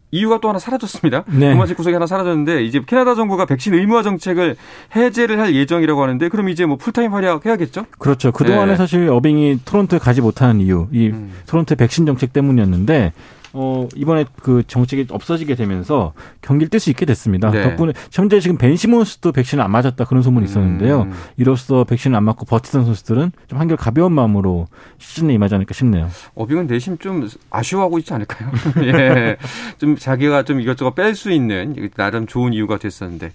이유가 0.10 0.40
또 0.40 0.48
하나 0.48 0.58
사라졌습니다. 0.58 1.26
네. 1.28 1.52
도망칠 1.52 1.76
구석이 1.76 1.94
하나 1.94 2.08
사라졌는데 2.08 2.64
이제 2.64 2.82
캐나다 2.88 3.14
정부가 3.14 3.46
백신 3.46 3.74
의무화 3.74 4.04
정책을 4.04 4.56
해제를 4.96 5.38
할 5.40 5.54
예정이라고 5.54 6.02
하는데 6.02 6.30
그럼 6.30 6.48
이제 6.50 6.66
뭐 6.66 6.78
풀타임 6.78 7.14
활약해야겠죠? 7.14 7.86
그렇죠. 8.00 8.32
그동안에 8.32 8.72
네. 8.72 8.78
사실 8.78 9.10
어빙이 9.10 9.60
토론토에 9.66 10.00
가지 10.00 10.22
못하는 10.22 10.62
이유, 10.62 10.88
이 10.94 11.10
음. 11.10 11.34
토론토의 11.48 11.76
백신 11.76 12.06
정책 12.06 12.32
때문이었는데 12.32 13.12
어 13.54 13.88
이번에 13.96 14.26
그 14.42 14.64
정책이 14.68 15.08
없어지게 15.10 15.56
되면서 15.56 16.14
경기를 16.42 16.70
뛸 16.70 16.80
수 16.80 16.90
있게 16.90 17.06
됐습니다. 17.06 17.52
네. 17.52 17.64
덕분에 17.64 17.94
현재 18.12 18.40
지금 18.40 18.58
벤 18.58 18.76
시몬스도 18.76 19.32
백신을 19.32 19.64
안 19.64 19.72
맞았다 19.72 20.06
그런 20.06 20.22
소문이 20.22 20.46
있었는데요. 20.46 21.04
음. 21.04 21.14
이로써 21.38 21.84
백신을 21.84 22.18
안 22.18 22.24
맞고 22.24 22.46
버티던 22.46 22.86
선수들은 22.86 23.32
좀 23.48 23.60
한결 23.60 23.78
가벼운 23.78 24.12
마음으로 24.14 24.68
시즌에 24.98 25.34
임하지 25.34 25.56
않을까 25.56 25.74
싶네요. 25.74 26.10
어빙은 26.36 26.68
내심 26.68 26.98
좀 26.98 27.28
아쉬워하고 27.50 28.00
있지 28.00 28.14
않을까요? 28.14 28.52
예. 28.84 29.38
좀 29.78 29.96
자기가 29.96 30.44
좀 30.44 30.62
이것저것 30.62 30.94
뺄 30.96 31.16
수 31.16 31.32
있는 31.32 31.90
나름 31.96 32.28
좋은 32.28 32.54
이유가 32.54 32.78
됐었는데. 32.78 33.32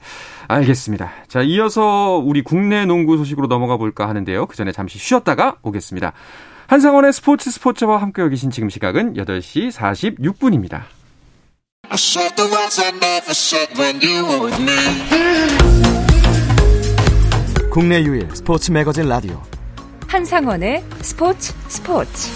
알겠습니다. 0.49 1.11
자, 1.29 1.43
이어서 1.43 2.19
우리 2.25 2.43
국내 2.43 2.85
농구 2.85 3.17
소식으로 3.17 3.47
넘어가 3.47 3.77
볼까 3.77 4.09
하는데요. 4.09 4.47
그 4.47 4.57
전에 4.57 4.73
잠시 4.73 4.99
쉬었다가 4.99 5.57
오겠습니다. 5.63 6.13
한상원의 6.67 7.13
스포츠 7.13 7.51
스포츠와 7.51 8.01
함께 8.01 8.27
계신 8.29 8.51
지금 8.51 8.71
시각은 8.71 9.15
8시 9.15 9.71
46분입니다. 9.73 10.83
I 11.89 11.95
said 11.95 12.35
the 12.37 12.51
words 12.51 12.81
I 12.81 12.89
never 12.89 13.31
said 13.31 13.79
when 13.79 14.01
you 14.03 14.25
were 14.25 14.45
with 14.47 14.63
me. 14.63 14.73
국내 17.71 18.03
유일 18.03 18.29
스포츠 18.35 18.71
매거진 18.71 19.09
라디오 19.09 19.43
한상원의 20.07 20.85
스포츠 21.01 21.55
스포츠. 21.69 22.31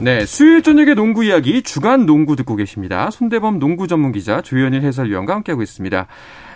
네, 0.00 0.24
수요일 0.24 0.62
저녁의 0.62 0.94
농구 0.94 1.24
이야기 1.24 1.62
주간 1.62 2.06
농구 2.06 2.34
듣고 2.36 2.56
계십니다. 2.56 3.10
손대범 3.10 3.58
농구 3.58 3.86
전문 3.86 4.12
기자 4.12 4.40
조현일 4.40 4.80
해설위원과 4.82 5.34
함께하고 5.34 5.62
있습니다. 5.62 6.06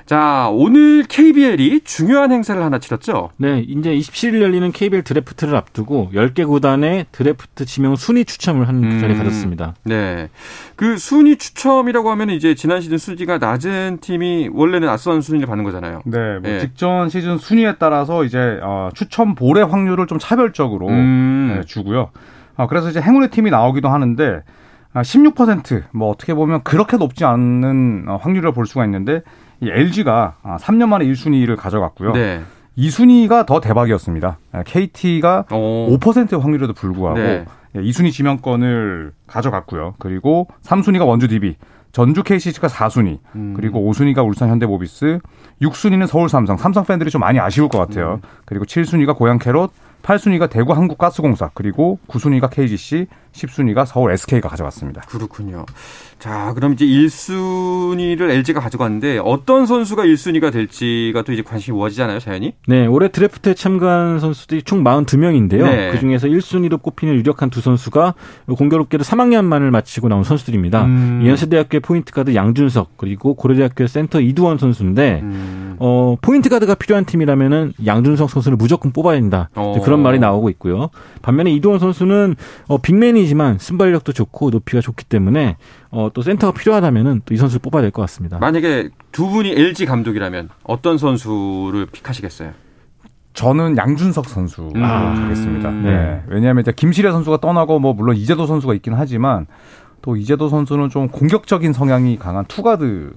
자, 0.06 0.50
오늘 0.52 1.04
KBL이 1.08 1.80
중요한 1.80 2.30
행사를 2.30 2.62
하나 2.62 2.78
치렀죠. 2.78 3.30
네, 3.38 3.60
이제 3.60 3.94
27일 3.94 4.42
열리는 4.42 4.70
KBL 4.70 5.02
드래프트를 5.02 5.56
앞두고 5.56 6.10
10개 6.14 6.46
구단의 6.46 7.06
드래프트 7.10 7.64
지명 7.64 7.96
순위 7.96 8.26
추첨을 8.26 8.68
하는 8.68 8.84
음. 8.84 9.00
자리를 9.00 9.16
가졌습니다. 9.16 9.74
네. 9.84 10.28
그 10.76 10.98
순위 10.98 11.36
추첨이라고 11.36 12.10
하면 12.10 12.30
이제 12.30 12.54
지난 12.54 12.82
시즌 12.82 12.98
순위가 12.98 13.38
낮은 13.38 13.98
팀이 14.02 14.50
원래는 14.52 14.88
앞선 14.90 15.22
순위를 15.22 15.46
받는 15.46 15.64
거잖아요. 15.64 16.02
네, 16.04 16.38
뭐 16.38 16.50
예. 16.50 16.60
직전 16.60 17.08
시즌 17.08 17.38
순위에 17.38 17.76
따라서 17.78 18.24
이제 18.24 18.58
어, 18.62 18.90
추첨 18.94 19.34
볼의 19.34 19.64
확률을 19.64 20.06
좀 20.06 20.18
차별적으로 20.18 20.88
음. 20.88 21.54
네, 21.56 21.64
주고요. 21.64 22.10
아, 22.56 22.66
그래서 22.66 22.90
이제 22.90 23.00
행운의 23.00 23.30
팀이 23.30 23.50
나오기도 23.50 23.88
하는데 23.88 24.24
아, 24.24 24.40
16%뭐 25.02 26.08
어떻게 26.08 26.34
보면 26.34 26.62
그렇게 26.62 26.96
높지 26.96 27.24
않은 27.24 28.04
어, 28.08 28.16
확률을 28.16 28.52
볼 28.52 28.66
수가 28.66 28.84
있는데 28.84 29.22
이 29.60 29.68
LG가 29.70 30.36
아, 30.42 30.56
3년 30.56 30.88
만에 30.88 31.04
1순위를 31.06 31.56
가져갔고요. 31.56 32.12
네. 32.12 32.42
2순위가 32.78 33.46
더 33.46 33.60
대박이었습니다. 33.60 34.38
KT가 34.64 35.44
어. 35.50 35.88
5%의 35.90 36.40
확률에도 36.40 36.72
불구하고 36.72 37.18
네. 37.18 37.44
예, 37.76 37.80
2순위 37.80 38.12
지명권을 38.12 39.12
가져갔고요. 39.26 39.94
그리고 39.98 40.48
3순위가 40.62 41.06
원주 41.06 41.28
DB, 41.28 41.56
전주 41.92 42.22
KCC가 42.22 42.68
4순위, 42.68 43.18
음. 43.36 43.54
그리고 43.56 43.80
5순위가 43.80 44.26
울산 44.26 44.48
현대모비스, 44.48 45.20
6순위는 45.62 46.06
서울 46.06 46.28
삼성. 46.28 46.56
삼성 46.56 46.84
팬들이 46.84 47.10
좀 47.10 47.20
많이 47.20 47.38
아쉬울 47.38 47.68
것 47.68 47.78
같아요. 47.78 48.20
그리고 48.44 48.64
7순위가 48.64 49.16
고양 49.16 49.38
캐롯, 49.38 49.72
8순위가 50.02 50.50
대구 50.50 50.72
한국가스공사, 50.72 51.50
그리고 51.54 51.98
9순위가 52.08 52.50
KGC, 52.50 53.06
10순위가 53.34 53.84
서울 53.86 54.12
SK가 54.12 54.48
가져갔습니다. 54.48 55.02
그렇군요. 55.02 55.66
자, 56.18 56.52
그럼 56.54 56.72
이제 56.72 56.86
1순위를 56.86 58.30
LG가 58.30 58.60
가져갔는데 58.60 59.18
어떤 59.22 59.66
선수가 59.66 60.04
1순위가 60.04 60.52
될지가 60.52 61.22
또 61.22 61.32
이제 61.32 61.42
관심이 61.42 61.76
모아지잖아요, 61.76 62.18
자연히. 62.20 62.54
네, 62.66 62.86
올해 62.86 63.08
드래프트에 63.08 63.54
참가한 63.54 64.20
선수들이 64.20 64.62
총 64.62 64.82
42명인데요. 64.84 65.64
네. 65.64 65.90
그 65.90 65.98
중에서 65.98 66.28
1순위로 66.28 66.80
꼽히는 66.80 67.14
유력한 67.16 67.50
두 67.50 67.60
선수가 67.60 68.14
공교롭게도 68.56 69.04
3학년만을 69.04 69.70
마치고 69.70 70.08
나온 70.08 70.24
선수들입니다. 70.24 70.84
음. 70.84 71.22
연세대학교의 71.26 71.80
포인트 71.80 72.12
가드 72.12 72.34
양준석 72.34 72.96
그리고 72.96 73.34
고려대학교 73.34 73.86
센터 73.86 74.20
이두원 74.20 74.56
선수인데 74.56 75.20
음. 75.22 75.76
어, 75.78 76.16
포인트 76.22 76.48
가드가 76.48 76.74
필요한 76.74 77.04
팀이라면은 77.04 77.72
양준석 77.84 78.30
선수를 78.30 78.56
무조건 78.56 78.92
뽑아야 78.92 79.18
된다. 79.18 79.50
어. 79.54 79.78
그런 79.84 80.00
말이 80.00 80.18
나오고 80.18 80.48
있고요. 80.50 80.90
반면에 81.22 81.50
이두원 81.52 81.78
선수는 81.80 82.36
어, 82.68 82.78
big 82.78 83.23
man이지만 83.26 83.58
순발력도 83.58 84.12
좋고 84.12 84.50
높이가 84.50 84.80
좋기 84.80 85.04
때문에 85.04 85.56
어, 85.90 86.10
또 86.12 86.22
센터가 86.22 86.52
필요하다면은 86.58 87.22
또 87.24 87.34
이 87.34 87.36
선수를 87.36 87.60
뽑아야 87.60 87.82
될 87.82 87.90
것 87.90 88.02
같습니다. 88.02 88.38
만약에 88.38 88.90
두 89.12 89.28
분이 89.28 89.50
LG 89.50 89.86
감독이라면 89.86 90.50
어떤 90.64 90.98
선수를 90.98 91.86
pick하시겠어요? 91.86 92.52
저는 93.32 93.76
양준석 93.76 94.26
선수로 94.28 94.72
음. 94.76 94.80
가겠습니다. 94.82 95.70
네. 95.70 95.82
네. 95.82 96.22
왜냐하면 96.28 96.60
이제 96.62 96.72
김시래 96.74 97.10
선수가 97.10 97.38
떠나고 97.38 97.80
뭐 97.80 97.92
물론 97.92 98.16
이재도 98.16 98.46
선수가 98.46 98.74
있긴 98.74 98.94
하지만 98.94 99.46
또 100.02 100.16
이재도 100.16 100.48
선수는 100.48 100.90
좀 100.90 101.08
공격적인 101.08 101.72
성향이 101.72 102.18
강한 102.18 102.44
two 102.46 103.12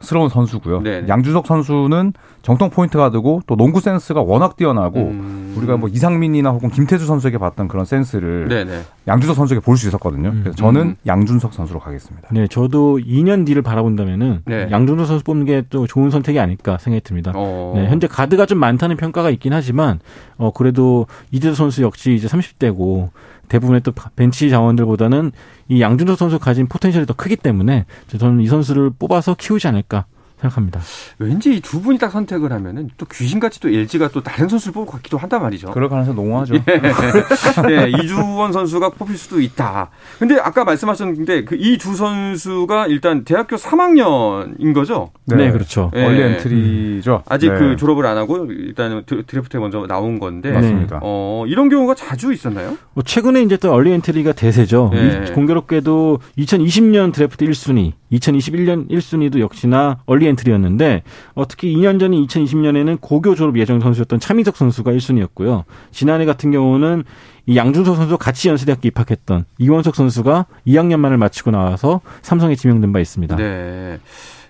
guard스러운 0.00 0.28
선수고요. 0.28 0.80
네. 0.80 1.04
양준석 1.08 1.46
선수는 1.46 2.12
정통 2.42 2.70
포인트 2.70 2.96
가드고 2.98 3.42
또 3.46 3.56
농구 3.56 3.80
센스가 3.80 4.22
워낙 4.22 4.56
뛰어나고 4.56 4.98
음. 5.00 5.54
우리가 5.56 5.76
뭐 5.76 5.88
이상민이나 5.88 6.50
혹은 6.50 6.70
김태술 6.70 7.04
선수에게 7.04 7.36
봤던 7.38 7.66
그런 7.66 7.84
센스를 7.84 8.46
네네. 8.48 8.82
양준석 9.08 9.34
선수에게 9.36 9.60
볼 9.60 9.76
수 9.76 9.88
있었거든요. 9.88 10.28
음. 10.28 10.40
그래서 10.42 10.56
저는 10.56 10.80
음. 10.82 10.96
양준석 11.06 11.52
선수로 11.52 11.80
가겠습니다. 11.80 12.28
네, 12.30 12.46
저도 12.46 12.98
2년 12.98 13.44
뒤를 13.44 13.62
바라본다면은 13.62 14.42
네. 14.44 14.68
양준석 14.70 15.06
선수 15.06 15.24
뽑는 15.24 15.46
게 15.46 15.62
또 15.70 15.86
좋은 15.86 16.10
선택이 16.10 16.38
아닐까 16.38 16.78
생각이 16.78 17.02
듭니다. 17.02 17.32
어. 17.34 17.72
네, 17.74 17.88
현재 17.88 18.06
가드가 18.06 18.46
좀 18.46 18.58
많다는 18.58 18.96
평가가 18.96 19.28
있긴 19.30 19.52
하지만 19.52 19.98
어 20.36 20.52
그래도 20.52 21.06
이재도 21.32 21.54
선수 21.56 21.82
역시 21.82 22.14
이제 22.14 22.28
30대고 22.28 23.08
대부분의 23.48 23.82
또 23.82 23.92
벤치 24.16 24.50
자원들보다는 24.50 25.32
이 25.68 25.80
양준석 25.80 26.18
선수 26.18 26.38
가진 26.38 26.68
포텐셜이 26.68 27.06
더 27.06 27.14
크기 27.14 27.36
때문에 27.36 27.86
저는 28.18 28.40
이 28.40 28.46
선수를 28.46 28.90
뽑아서 28.98 29.34
키우지 29.34 29.68
않을까 29.68 30.06
생각합니다. 30.40 30.80
왠지 31.18 31.54
이 31.56 31.60
두 31.60 31.80
분이 31.82 31.98
딱 31.98 32.10
선택을 32.10 32.52
하면은 32.52 32.88
또 32.96 33.06
귀신같이 33.06 33.60
또 33.60 33.68
LG가 33.68 34.08
또 34.08 34.22
다른 34.22 34.48
선수를 34.48 34.72
뽑을 34.72 34.86
것 34.86 34.92
같기도 34.98 35.18
한단 35.18 35.42
말이죠. 35.42 35.70
그럴 35.72 35.88
가능성이 35.88 36.16
농후하죠. 36.16 36.54
네, 36.54 37.90
이주원 38.02 38.52
선수가 38.52 38.90
뽑힐 38.90 39.16
수도 39.18 39.40
있다. 39.40 39.90
근데 40.18 40.36
아까 40.40 40.64
말씀하셨는데 40.64 41.44
그 41.44 41.56
이 41.56 41.76
두 41.78 41.94
선수가 41.94 42.86
일단 42.86 43.24
대학교 43.24 43.56
3학년인 43.56 44.72
거죠? 44.74 45.10
네, 45.26 45.50
그렇죠. 45.50 45.90
네. 45.92 46.04
early 46.06 46.22
entry죠. 46.22 47.22
아직 47.28 47.52
네. 47.52 47.58
그 47.58 47.76
졸업을 47.76 48.06
안 48.06 48.16
하고 48.16 48.46
일단 48.50 49.02
드- 49.06 49.24
드래프트에 49.26 49.60
먼저 49.60 49.86
나온 49.86 50.18
건데. 50.18 50.52
맞습니다. 50.52 51.00
어, 51.02 51.44
이런 51.46 51.68
경우가 51.68 51.94
자주 51.94 52.32
있었나요? 52.32 52.76
뭐 52.94 53.02
최근에 53.04 53.42
이제 53.42 53.56
또 53.56 53.72
early 53.72 53.90
entry가 53.92 54.32
대세죠. 54.32 54.90
네. 54.92 55.24
이- 55.28 55.32
공교롭게도 55.32 56.20
2020년 56.38 57.12
드래프트 57.12 57.44
1순위, 57.46 57.92
2021년 58.12 58.88
1순위도 58.90 59.40
역시나 59.40 59.98
early 60.06 60.26
entry였는데 60.28 61.02
어, 61.34 61.48
특히 61.48 61.74
2년 61.74 61.98
전인 62.00 62.26
2020년에는 62.26 62.98
고교 63.00 63.34
졸업 63.34 63.58
예정 63.58 63.80
선수였던 63.80 64.20
차민석 64.20 64.56
선수가 64.56 64.92
1순위였고요. 64.92 65.64
지난해 65.90 66.24
같은 66.24 66.50
경우는 66.50 67.04
이 67.46 67.56
양준석 67.56 67.96
선수 67.96 68.18
같이 68.18 68.48
연세대학교 68.48 68.88
입학했던 68.88 69.46
이원석 69.58 69.96
선수가 69.96 70.46
2학년만을 70.66 71.16
마치고 71.16 71.50
나와서 71.50 72.00
삼성에 72.22 72.54
지명된 72.54 72.92
바 72.92 73.00
있습니다. 73.00 73.36
네. 73.36 73.98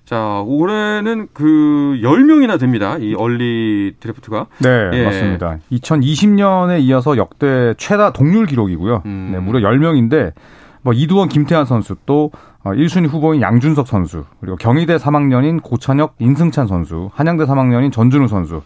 자, 0.09 0.43
올해는 0.47 1.29
그 1.35 2.01
10명이나 2.03 2.59
됩니다. 2.59 2.97
이 2.99 3.15
얼리 3.15 3.93
드래프트가. 4.01 4.47
네, 4.59 4.91
예. 4.95 5.05
맞습니다. 5.05 5.59
2020년에 5.71 6.81
이어서 6.81 7.19
역대 7.19 7.75
최다 7.77 8.15
동률 8.15 8.47
기록이고요. 8.47 9.03
음. 9.05 9.29
네, 9.33 9.39
무려 9.39 9.61
10명인데 9.69 10.33
뭐 10.81 10.95
이두원 10.95 11.29
김태환 11.29 11.67
선수 11.67 11.95
또 12.07 12.31
어, 12.58 12.58
1순위 12.73 13.09
후보인 13.09 13.41
양준석 13.41 13.87
선수 13.87 14.25
그리고 14.41 14.57
경희대 14.57 14.97
3학년인 14.97 15.63
고찬혁 15.63 16.15
인승찬 16.19 16.67
선수 16.67 17.11
한양대 17.15 17.45
3학년인 17.45 17.93
전준우 17.93 18.29
선수 18.29 18.63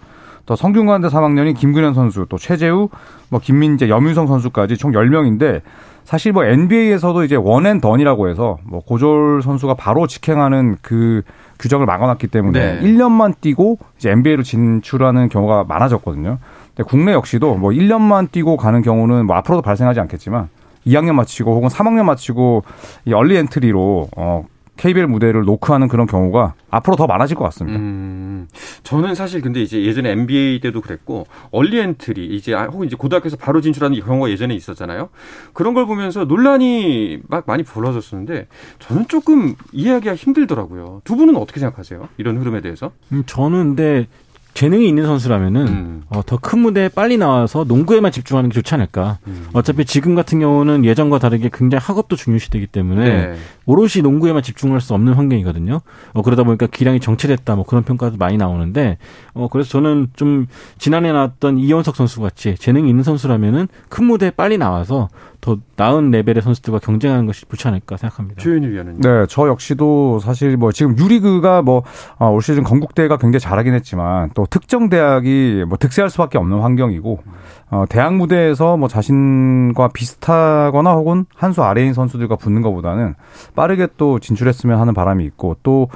또 0.47 0.57
성균관대 0.57 1.09
3학년인 1.09 1.57
김근현 1.57 1.95
선수 1.95 2.27
또 2.29 2.37
최재우 2.37 2.89
뭐 3.29 3.41
김민재 3.41 3.89
염유성 3.89 4.27
선수까지 4.27 4.77
총 4.77 4.93
10명인데 4.93 5.63
사실 6.05 6.33
뭐 6.33 6.45
NBA에서도 6.45 7.25
이제 7.25 7.37
one 7.37 7.81
and 7.81 7.93
done이라고 7.93 8.29
해서 8.29 8.59
뭐 8.65 8.81
고졸 8.81 9.41
선수가 9.43 9.75
바로 9.75 10.07
직행하는 10.07 10.77
그 10.83 11.23
규정을 11.61 11.87
막아놨기 11.87 12.27
때문에 12.27 12.81
네. 12.81 12.81
1년만 12.81 13.35
뛰고 13.41 13.79
이제 13.99 14.11
NBA로 14.11 14.43
진출하는 14.43 15.29
경우가 15.29 15.65
많아졌거든요. 15.69 16.39
근데 16.75 16.89
국내 16.89 17.13
역시도 17.13 17.55
뭐 17.55 17.71
1년만 17.71 18.33
뛰고 18.33 18.57
가는 18.57 18.83
경우는 18.83 19.27
뭐 19.27 19.37
앞으로도 19.37 19.63
발생하지 19.63 20.01
않겠지만 20.01 20.49
2학년 20.87 21.15
마치고 21.15 21.55
혹은 21.55 21.69
3학년 21.69 22.05
마치고 22.05 22.65
이 23.07 23.13
early 23.13 23.37
entry로 23.37 24.09
어 24.17 24.45
KBL 24.77 25.07
무대를 25.07 25.45
노크하는 25.45 25.87
그런 25.87 26.07
경우가 26.07 26.55
앞으로 26.71 26.97
더 26.97 27.07
많아질 27.07 27.37
것 27.37 27.45
같습니다. 27.45 27.79
음, 27.79 28.49
저는 28.83 29.15
사실 29.15 29.41
근데 29.43 29.61
이제 29.63 29.85
예전에 29.85 30.11
NBA 30.11 30.61
때도 30.61 30.81
그랬고 30.81 31.27
early 31.51 31.79
entry 31.79 32.35
이제 32.35 32.55
아, 32.55 32.65
혹은 32.65 32.87
이제 32.87 32.97
고등학교에서 32.97 33.37
바로 33.37 33.61
진출하는 33.61 34.01
경우가 34.01 34.31
예전에 34.31 34.55
있었잖아요. 34.55 35.11
그런 35.53 35.75
걸 35.75 35.87
보면서 35.87 36.25
논란이 36.25 37.21
막 37.29 37.45
많이 37.47 37.63
벌어졌었는데 37.63 38.49
저는 38.79 39.09
조금 39.09 39.55
이해하기가 39.73 40.15
힘들더라고요. 40.17 41.03
두 41.05 41.17
분은 41.17 41.37
어떻게 41.37 41.61
생각하세요? 41.61 42.09
이런 42.17 42.39
흐름에 42.39 42.61
대해서? 42.61 42.93
음, 43.13 43.23
저는 43.27 43.77
근데 43.77 44.07
재능이 44.55 44.87
있는 44.87 45.07
선수라면은 45.07 45.67
음. 45.67 46.03
어, 46.11 46.21
더 46.27 46.37
큰 46.37 46.59
무대에 46.59 46.89
빨리 46.89 47.17
나와서 47.17 47.65
농구에만 47.65 48.13
집중하는 48.13 48.51
게 48.51 48.55
좋지 48.55 48.75
않을까. 48.75 49.19
음. 49.27 49.47
어차피 49.53 49.85
지금 49.85 50.15
같은 50.15 50.41
경우는 50.41 50.85
예전과 50.85 51.19
다르게 51.19 51.49
굉장히 51.53 51.81
학업도 51.83 52.17
중요시되기 52.17 52.67
때문에 52.67 53.05
네. 53.05 53.35
오롯이 53.67 54.03
농구에만 54.03 54.43
집중할 54.43 54.81
수 54.81 54.93
없는 54.95 55.15
환경이거든요. 55.15 55.81
어, 56.13 56.23
그러다 56.23 56.43
보니까 56.43 56.67
기량이 56.67 57.01
정체됐다 57.01 57.55
뭐 57.57 57.65
그런 57.65 57.85
평가도 57.85 58.17
많이 58.19 58.37
나오는데 58.37 58.99
어, 59.35 59.49
그래서 59.51 59.71
저는 59.71 60.09
좀 60.17 60.47
지난해 60.79 61.13
나왔던 61.13 61.59
이원석 61.59 61.97
선수 61.97 62.21
같이 62.21 62.57
재능이 62.57 62.91
있는 62.91 63.05
선수라면은 63.05 63.69
큰 63.89 64.05
무대에 64.05 64.31
빨리 64.31 64.59
나와서 64.59 65.09
더 65.43 65.59
나은 65.77 66.13
레벨의 66.13 66.41
선수들과 66.41 66.79
경쟁하는 66.79 67.27
것이 67.27 67.45
좋지 67.47 67.67
않을까 67.67 67.97
생각합니다. 67.97 68.41
조현일 68.41 68.71
위원은요? 68.71 69.01
네, 69.01 69.27
저 69.29 69.49
역시도 69.49 70.21
사실 70.21 70.57
뭐 70.57 70.71
지금 70.71 70.97
유리그가 70.97 71.63
뭐올 71.63 72.41
시즌 72.41 72.63
건국대가 72.63 73.17
굉장히 73.17 73.41
잘하긴 73.41 73.75
했지만 73.75 74.31
또 74.35 74.47
특정 74.49 74.89
대학이 74.89 75.65
뭐 75.69 75.77
득세할 75.79 76.11
수밖에 76.11 76.39
없는 76.39 76.61
환경이고 76.61 77.19
어 77.73 77.85
대학 77.89 78.15
무대에서 78.15 78.77
뭐 78.77 78.87
자신과 78.89 79.89
비슷하거나 79.89 80.93
혹은 80.93 81.27
한 81.35 81.53
수 81.53 81.63
아래인 81.65 81.93
선수들과 81.93 82.37
붙는 82.37 82.63
것보다는 82.63 83.15
빠르게 83.57 83.89
또 83.97 84.21
진출했으면 84.21 84.79
하는 84.79 84.95
바람이 84.95 85.25
있고 85.25 85.57
또 85.65 85.89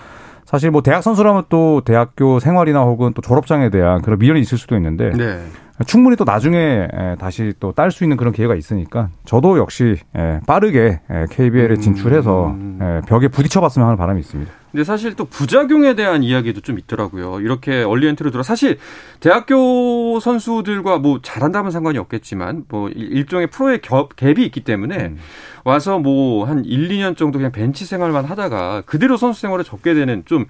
사실 0.45 0.71
뭐 0.73 0.83
대학 0.83 1.03
선수라면 1.03 1.45
또 1.49 1.83
대학교 1.85 2.41
생활이나 2.41 2.83
혹은 2.83 3.13
또 3.15 3.23
졸업장에 3.23 3.71
대한 3.71 4.03
그런 4.03 4.19
미련이 4.19 4.41
있을 4.41 4.59
수도 4.59 4.77
있는데 4.77 5.11
네. 5.13 5.41
충분히 5.85 6.17
또 6.17 6.25
나중에 6.25 6.89
에, 6.91 7.17
다시 7.19 7.53
또 7.61 7.73
딸 7.73 7.91
수 7.91 8.05
있는 8.05 8.17
그런 8.17 8.33
기회가 8.33 8.55
있으니까 8.55 9.11
저도 9.25 9.59
역시 9.59 9.97
에, 10.17 10.41
빠르게 10.47 11.01
KBL에 11.31 11.71
음. 11.75 11.81
진출해서 11.81 12.57
에, 12.81 13.01
벽에 13.07 13.29
부딪혀봤으면 13.29 13.87
하는 13.87 13.99
바람이 13.99 14.21
있습니다. 14.21 14.51
근데 14.77 14.85
사실 14.85 15.15
또 15.15 15.25
부작용에 15.25 15.95
대한 15.95 16.23
이야기도 16.23 16.61
좀 16.61 16.79
있더라고요. 16.79 17.41
이렇게 17.41 17.83
얼리 17.83 18.09
엔트로 18.09 18.31
들어 18.31 18.43
사실 18.43 18.77
대학교 19.21 20.21
선수들과 20.21 20.99
뭐 20.99 21.21
잘한다면 21.23 21.71
상관이 21.71 21.97
없겠지만 21.97 22.65
뭐 22.69 22.91
일- 22.91 23.11
일종의 23.17 23.47
프로의 23.47 23.81
겹, 23.81 24.15
갭이 24.17 24.39
있기 24.41 24.61
때문에 24.65 24.97
음. 24.99 25.19
와서 25.65 25.99
뭐 25.99 26.45
한 26.45 26.67
1, 26.67 26.89
2년 26.91 27.17
정도 27.17 27.39
그냥 27.39 27.53
벤치 27.53 27.87
생활만 27.87 28.27
하다가 28.27 28.83
그대로 28.85 29.17
선수 29.17 29.41
생활을 29.41 29.65
접게 29.65 29.95
되는 29.95 30.23
좀 30.27 30.45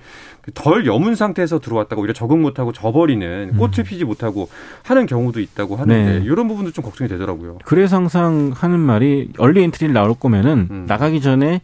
덜 0.54 0.86
여문 0.86 1.14
상태에서 1.16 1.58
들어왔다가 1.58 2.00
오히려 2.00 2.12
적응 2.12 2.40
못하고 2.42 2.72
져버리는 2.72 3.56
꽃을 3.58 3.82
피지 3.84 4.04
못하고 4.04 4.48
하는 4.84 5.06
경우도 5.06 5.40
있다고 5.40 5.74
하는데 5.76 6.18
네. 6.20 6.24
이런 6.24 6.46
부분도 6.48 6.70
좀 6.72 6.84
걱정이 6.84 7.08
되더라고요. 7.08 7.58
그래서 7.64 7.96
항상 7.96 8.52
하는 8.54 8.78
말이 8.78 9.30
early 9.38 9.62
entry를 9.64 9.92
나올 9.92 10.14
거면은 10.14 10.68
음. 10.70 10.84
나가기 10.86 11.20
전에 11.20 11.62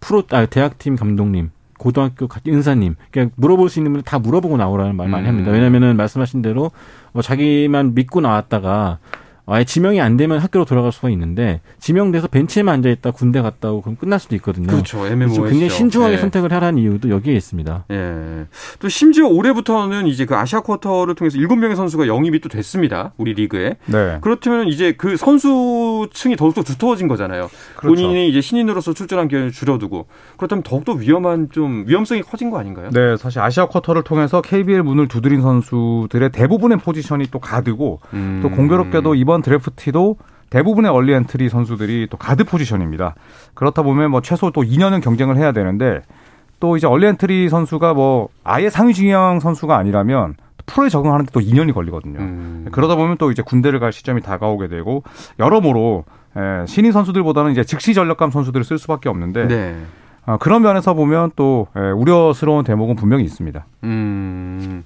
프로 0.00 0.22
아, 0.30 0.46
대학팀 0.46 0.96
감독님 0.96 1.50
고등학교 1.82 2.28
가- 2.28 2.40
은사님 2.46 2.94
그냥 3.10 3.30
물어볼 3.34 3.68
수 3.68 3.80
있는 3.80 3.92
분들 3.92 4.04
다 4.04 4.20
물어보고 4.20 4.56
나오라는 4.56 4.94
말 4.94 5.08
많이 5.08 5.24
음. 5.24 5.28
합니다. 5.28 5.50
왜냐면은 5.50 5.96
말씀하신 5.96 6.40
대로 6.40 6.70
뭐 7.12 7.22
자기만 7.22 7.94
믿고 7.94 8.20
나왔다가 8.20 8.98
아예 9.46 9.64
지명이 9.64 10.00
안 10.00 10.16
되면 10.16 10.38
학교로 10.38 10.64
돌아갈 10.64 10.92
수가 10.92 11.10
있는데 11.10 11.60
지명돼서 11.80 12.28
벤치에만 12.28 12.76
앉아 12.76 12.88
있다 12.90 13.10
군대 13.10 13.42
갔다 13.42 13.70
오고 13.70 13.82
그럼 13.82 13.96
끝날 13.96 14.20
수도 14.20 14.36
있거든요. 14.36 14.68
그렇죠. 14.68 15.04
MMO 15.06 15.42
굉장히 15.44 15.68
신중하게 15.68 16.18
선택을 16.18 16.52
하라는 16.52 16.80
이유도 16.80 17.10
여기에 17.10 17.34
있습니다. 17.34 17.84
예. 17.90 18.46
또 18.78 18.88
심지어 18.88 19.26
올해부터는 19.26 20.06
이제 20.06 20.26
그 20.26 20.36
아시아 20.36 20.60
쿼터를 20.60 21.14
통해서 21.14 21.38
7명의 21.38 21.74
선수가 21.74 22.06
영입이 22.06 22.40
또 22.40 22.48
됐습니다. 22.48 23.12
우리 23.16 23.34
리그에. 23.34 23.76
네. 23.86 24.18
그렇다면 24.20 24.68
이제 24.68 24.92
그 24.92 25.16
선수층이 25.16 26.36
더욱더 26.36 26.62
두터워진 26.62 27.08
거잖아요. 27.08 27.50
그렇죠. 27.76 28.02
본인이 28.02 28.28
이제 28.28 28.40
신인으로서 28.40 28.94
출전한 28.94 29.28
기회를 29.28 29.50
줄여두고 29.50 30.06
그렇다면 30.36 30.62
더욱더 30.62 30.92
위험한 30.92 31.48
좀 31.50 31.84
위험성이 31.86 32.22
커진 32.22 32.50
거 32.50 32.58
아닌가요? 32.58 32.90
네, 32.90 33.16
사실 33.16 33.40
아시아 33.40 33.66
쿼터를 33.66 34.04
통해서 34.04 34.40
KBL 34.40 34.82
문을 34.82 35.08
두드린 35.08 35.42
선수들의 35.42 36.30
대부분의 36.30 36.78
포지션이 36.78 37.26
또 37.30 37.38
가드고 37.38 38.00
음. 38.12 38.40
또 38.42 38.50
공교롭게도 38.50 39.14
이번 39.14 39.41
드래프트도 39.42 40.16
대부분의 40.50 40.90
early 40.90 41.12
entry 41.14 41.48
선수들이 41.48 42.08
또 42.10 42.16
가드 42.16 42.44
포지션입니다. 42.44 43.14
그렇다 43.54 43.82
보면 43.82 44.10
뭐 44.10 44.20
최소 44.20 44.50
또 44.50 44.62
2년은 44.62 45.02
경쟁을 45.02 45.36
해야 45.36 45.52
되는데 45.52 46.02
또 46.60 46.76
이제 46.76 46.86
early 46.86 47.06
entry 47.06 47.48
선수가 47.48 47.94
뭐 47.94 48.28
아예 48.44 48.70
상위 48.70 48.94
지명 48.94 49.40
선수가 49.40 49.76
아니라면 49.76 50.36
프로에 50.66 50.88
적응하는데 50.88 51.32
또 51.32 51.40
2년이 51.40 51.72
걸리거든요. 51.74 52.20
음. 52.20 52.68
그러다 52.70 52.96
보면 52.96 53.16
또 53.18 53.30
이제 53.30 53.42
군대를 53.42 53.80
갈 53.80 53.92
시점이 53.92 54.20
다가오게 54.20 54.68
되고 54.68 55.02
여러모로 55.38 56.04
예, 56.36 56.66
신인 56.66 56.92
선수들보다는 56.92 57.52
이제 57.52 57.64
즉시 57.64 57.94
전력감 57.94 58.30
선수들을 58.30 58.64
쓸 58.64 58.78
수밖에 58.78 59.08
없는데 59.08 59.48
네. 59.48 59.76
아, 60.24 60.36
그런 60.36 60.62
면에서 60.62 60.94
보면 60.94 61.32
또 61.34 61.66
예, 61.76 61.80
우려스러운 61.80 62.64
대목은 62.64 62.96
분명히 62.96 63.24
있습니다. 63.24 63.66
음. 63.84 64.84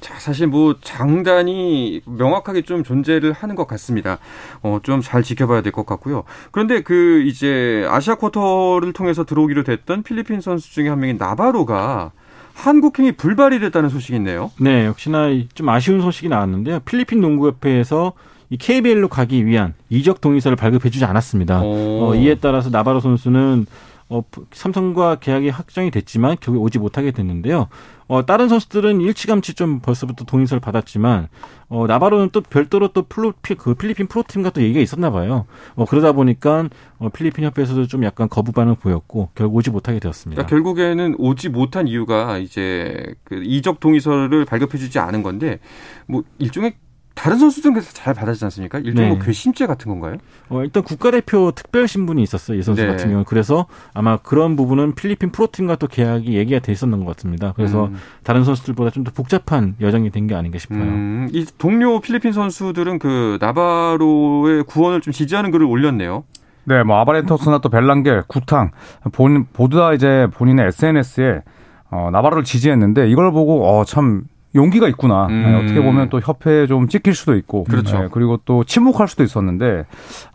자, 0.00 0.14
사실 0.18 0.46
뭐 0.46 0.76
장단이 0.80 2.02
명확하게 2.06 2.62
좀 2.62 2.84
존재를 2.84 3.32
하는 3.32 3.54
것 3.54 3.66
같습니다. 3.66 4.18
어, 4.62 4.78
좀 4.82 5.00
잘 5.00 5.22
지켜봐야 5.22 5.60
될 5.62 5.72
것 5.72 5.86
같고요. 5.86 6.24
그런데 6.50 6.82
그 6.82 7.22
이제 7.26 7.86
아시아 7.90 8.14
쿼터를 8.16 8.92
통해서 8.92 9.24
들어오기로 9.24 9.64
됐던 9.64 10.02
필리핀 10.02 10.40
선수 10.40 10.72
중에 10.72 10.88
한 10.88 11.00
명인 11.00 11.16
나바로가 11.18 12.12
한국행이 12.54 13.12
불발이 13.12 13.60
됐다는 13.60 13.88
소식이 13.88 14.16
있네요. 14.16 14.50
네, 14.60 14.86
역시나 14.86 15.28
이- 15.28 15.48
좀 15.54 15.68
아쉬운 15.68 16.00
소식이 16.00 16.28
나왔는데요. 16.28 16.80
필리핀 16.80 17.20
농구협회에서 17.20 18.12
이 18.50 18.56
KBL로 18.56 19.08
가기 19.08 19.44
위한 19.46 19.74
이적 19.90 20.20
동의서를 20.20 20.56
발급해주지 20.56 21.04
않았습니다. 21.04 21.60
오. 21.62 22.08
어, 22.10 22.14
이에 22.14 22.34
따라서 22.36 22.70
나바로 22.70 22.98
선수는 23.00 23.66
어, 24.10 24.22
삼성과 24.52 25.16
계약이 25.16 25.50
확정이 25.50 25.90
됐지만 25.90 26.36
결국 26.40 26.62
오지 26.62 26.78
못하게 26.78 27.10
됐는데요. 27.10 27.68
어, 28.06 28.24
다른 28.24 28.48
선수들은 28.48 29.02
일찌감치 29.02 29.52
좀 29.52 29.80
벌써부터 29.80 30.24
동의서를 30.24 30.60
받았지만 30.60 31.28
어, 31.68 31.86
나바로는 31.86 32.30
또 32.32 32.40
별도로 32.40 32.88
또 32.88 33.02
플로, 33.02 33.34
피, 33.42 33.54
그 33.54 33.74
필리핀 33.74 34.06
프로팀과 34.06 34.50
또 34.50 34.62
얘기가 34.62 34.80
있었나 34.80 35.10
봐요. 35.10 35.44
어, 35.74 35.84
그러다 35.84 36.12
보니까 36.12 36.68
어, 36.98 37.10
필리핀 37.10 37.44
협회에서도 37.44 37.86
좀 37.86 38.04
약간 38.04 38.30
거부 38.30 38.52
반응 38.52 38.76
보였고 38.76 39.28
결국 39.34 39.56
오지 39.56 39.70
못하게 39.70 39.98
되었습니다. 40.00 40.42
그러니까 40.42 40.50
결국에는 40.50 41.16
오지 41.18 41.50
못한 41.50 41.86
이유가 41.86 42.38
이제 42.38 43.14
그 43.24 43.42
이적 43.44 43.78
동의서를 43.78 44.46
발급해주지 44.46 44.98
않은 44.98 45.22
건데 45.22 45.58
뭐 46.06 46.22
일종의 46.38 46.76
다른 47.18 47.36
선수들은 47.38 47.74
그래서 47.74 47.92
잘 47.92 48.14
받아주지 48.14 48.44
않습니까? 48.44 48.78
일종의 48.78 49.10
네. 49.10 49.16
뭐 49.16 49.24
괘씸죄 49.24 49.66
같은 49.66 49.90
건가요? 49.90 50.16
어, 50.48 50.62
일단 50.62 50.84
국가대표 50.84 51.50
특별 51.50 51.88
신분이 51.88 52.22
있었어요. 52.22 52.56
이 52.56 52.62
선수 52.62 52.82
네. 52.82 52.86
같은 52.88 53.06
경우는. 53.06 53.24
그래서 53.24 53.66
아마 53.92 54.16
그런 54.18 54.54
부분은 54.54 54.94
필리핀 54.94 55.32
프로팀과 55.32 55.76
또 55.76 55.88
계약이 55.88 56.34
얘기가 56.34 56.60
돼 56.60 56.70
있었는 56.70 57.04
것 57.04 57.16
같습니다. 57.16 57.52
그래서 57.56 57.86
음. 57.86 57.96
다른 58.22 58.44
선수들보다 58.44 58.90
좀 58.90 59.02
더 59.04 59.10
복잡한 59.12 59.74
여정이 59.80 60.10
된 60.10 60.28
게 60.28 60.34
아닌가 60.34 60.58
싶어요. 60.58 60.80
음, 60.80 61.28
이 61.32 61.44
동료 61.58 62.00
필리핀 62.00 62.32
선수들은 62.32 62.98
그 63.00 63.38
나바로의 63.40 64.64
구원을 64.64 65.00
좀 65.00 65.12
지지하는 65.12 65.50
글을 65.50 65.66
올렸네요. 65.66 66.24
네, 66.64 66.82
뭐 66.82 66.98
아바렌토스나 66.98 67.58
또 67.58 67.68
벨랑겔, 67.70 68.24
구탕 68.28 68.70
본 69.12 69.46
모두 69.56 69.78
다 69.78 69.92
이제 69.94 70.26
본인의 70.34 70.66
SNS에 70.66 71.42
어, 71.90 72.10
나바로를 72.12 72.44
지지했는데 72.44 73.08
이걸 73.08 73.32
보고 73.32 73.66
어, 73.66 73.84
참 73.84 74.24
용기가 74.54 74.88
있구나. 74.88 75.26
음. 75.26 75.42
네, 75.42 75.54
어떻게 75.56 75.82
보면 75.82 76.08
또 76.08 76.20
협회에 76.20 76.66
좀 76.66 76.88
찍힐 76.88 77.14
수도 77.14 77.36
있고, 77.36 77.64
그렇죠. 77.64 77.98
네, 77.98 78.08
그리고 78.10 78.38
또 78.46 78.64
침묵할 78.64 79.06
수도 79.06 79.22
있었는데 79.22 79.84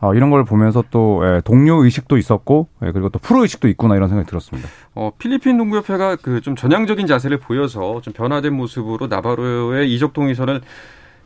어, 0.02 0.14
이런 0.14 0.30
걸 0.30 0.46
보면서 0.46 0.84
또 0.92 1.22
예, 1.26 1.42
동료 1.44 1.84
의식도 1.84 2.18
있었고, 2.18 2.68
예, 2.86 2.92
그리고 2.92 3.10
또 3.10 3.18
프로 3.18 3.42
의식도 3.42 3.68
있구나 3.70 3.96
이런 3.96 4.10
생각이 4.10 4.28
들었습니다. 4.30 4.70
어, 4.94 5.12
필리핀 5.18 5.58
농구협회가 5.58 6.18
그 6.18 6.44
좀 6.44 6.56
전향적인 6.58 7.08
자세를 7.08 7.38
보여서 7.40 8.02
좀 8.02 8.12
변화된 8.14 8.54
모습으로 8.54 9.08
나바로의 9.08 9.90
이적 9.94 10.12
동의선을 10.14 10.60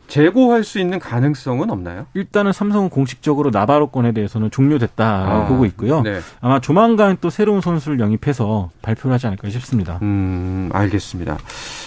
재고할 0.08 0.64
수 0.64 0.78
있는 0.80 0.98
가능성은 0.98 1.70
없나요? 1.70 2.06
일단은 2.14 2.52
삼성은 2.52 2.88
공식적으로 2.90 3.50
나바로권에 3.50 4.12
대해서는 4.12 4.50
종료됐다라고 4.50 5.30
아, 5.30 5.46
보고 5.46 5.64
있고요. 5.66 6.00
네. 6.02 6.20
아마 6.40 6.58
조만간 6.60 7.16
또 7.20 7.30
새로운 7.30 7.60
선수를 7.60 8.00
영입해서 8.00 8.70
발표를 8.82 9.14
하지 9.14 9.26
않을까 9.26 9.48
싶습니다. 9.50 9.98
음, 10.02 10.70
알겠습니다. 10.72 11.38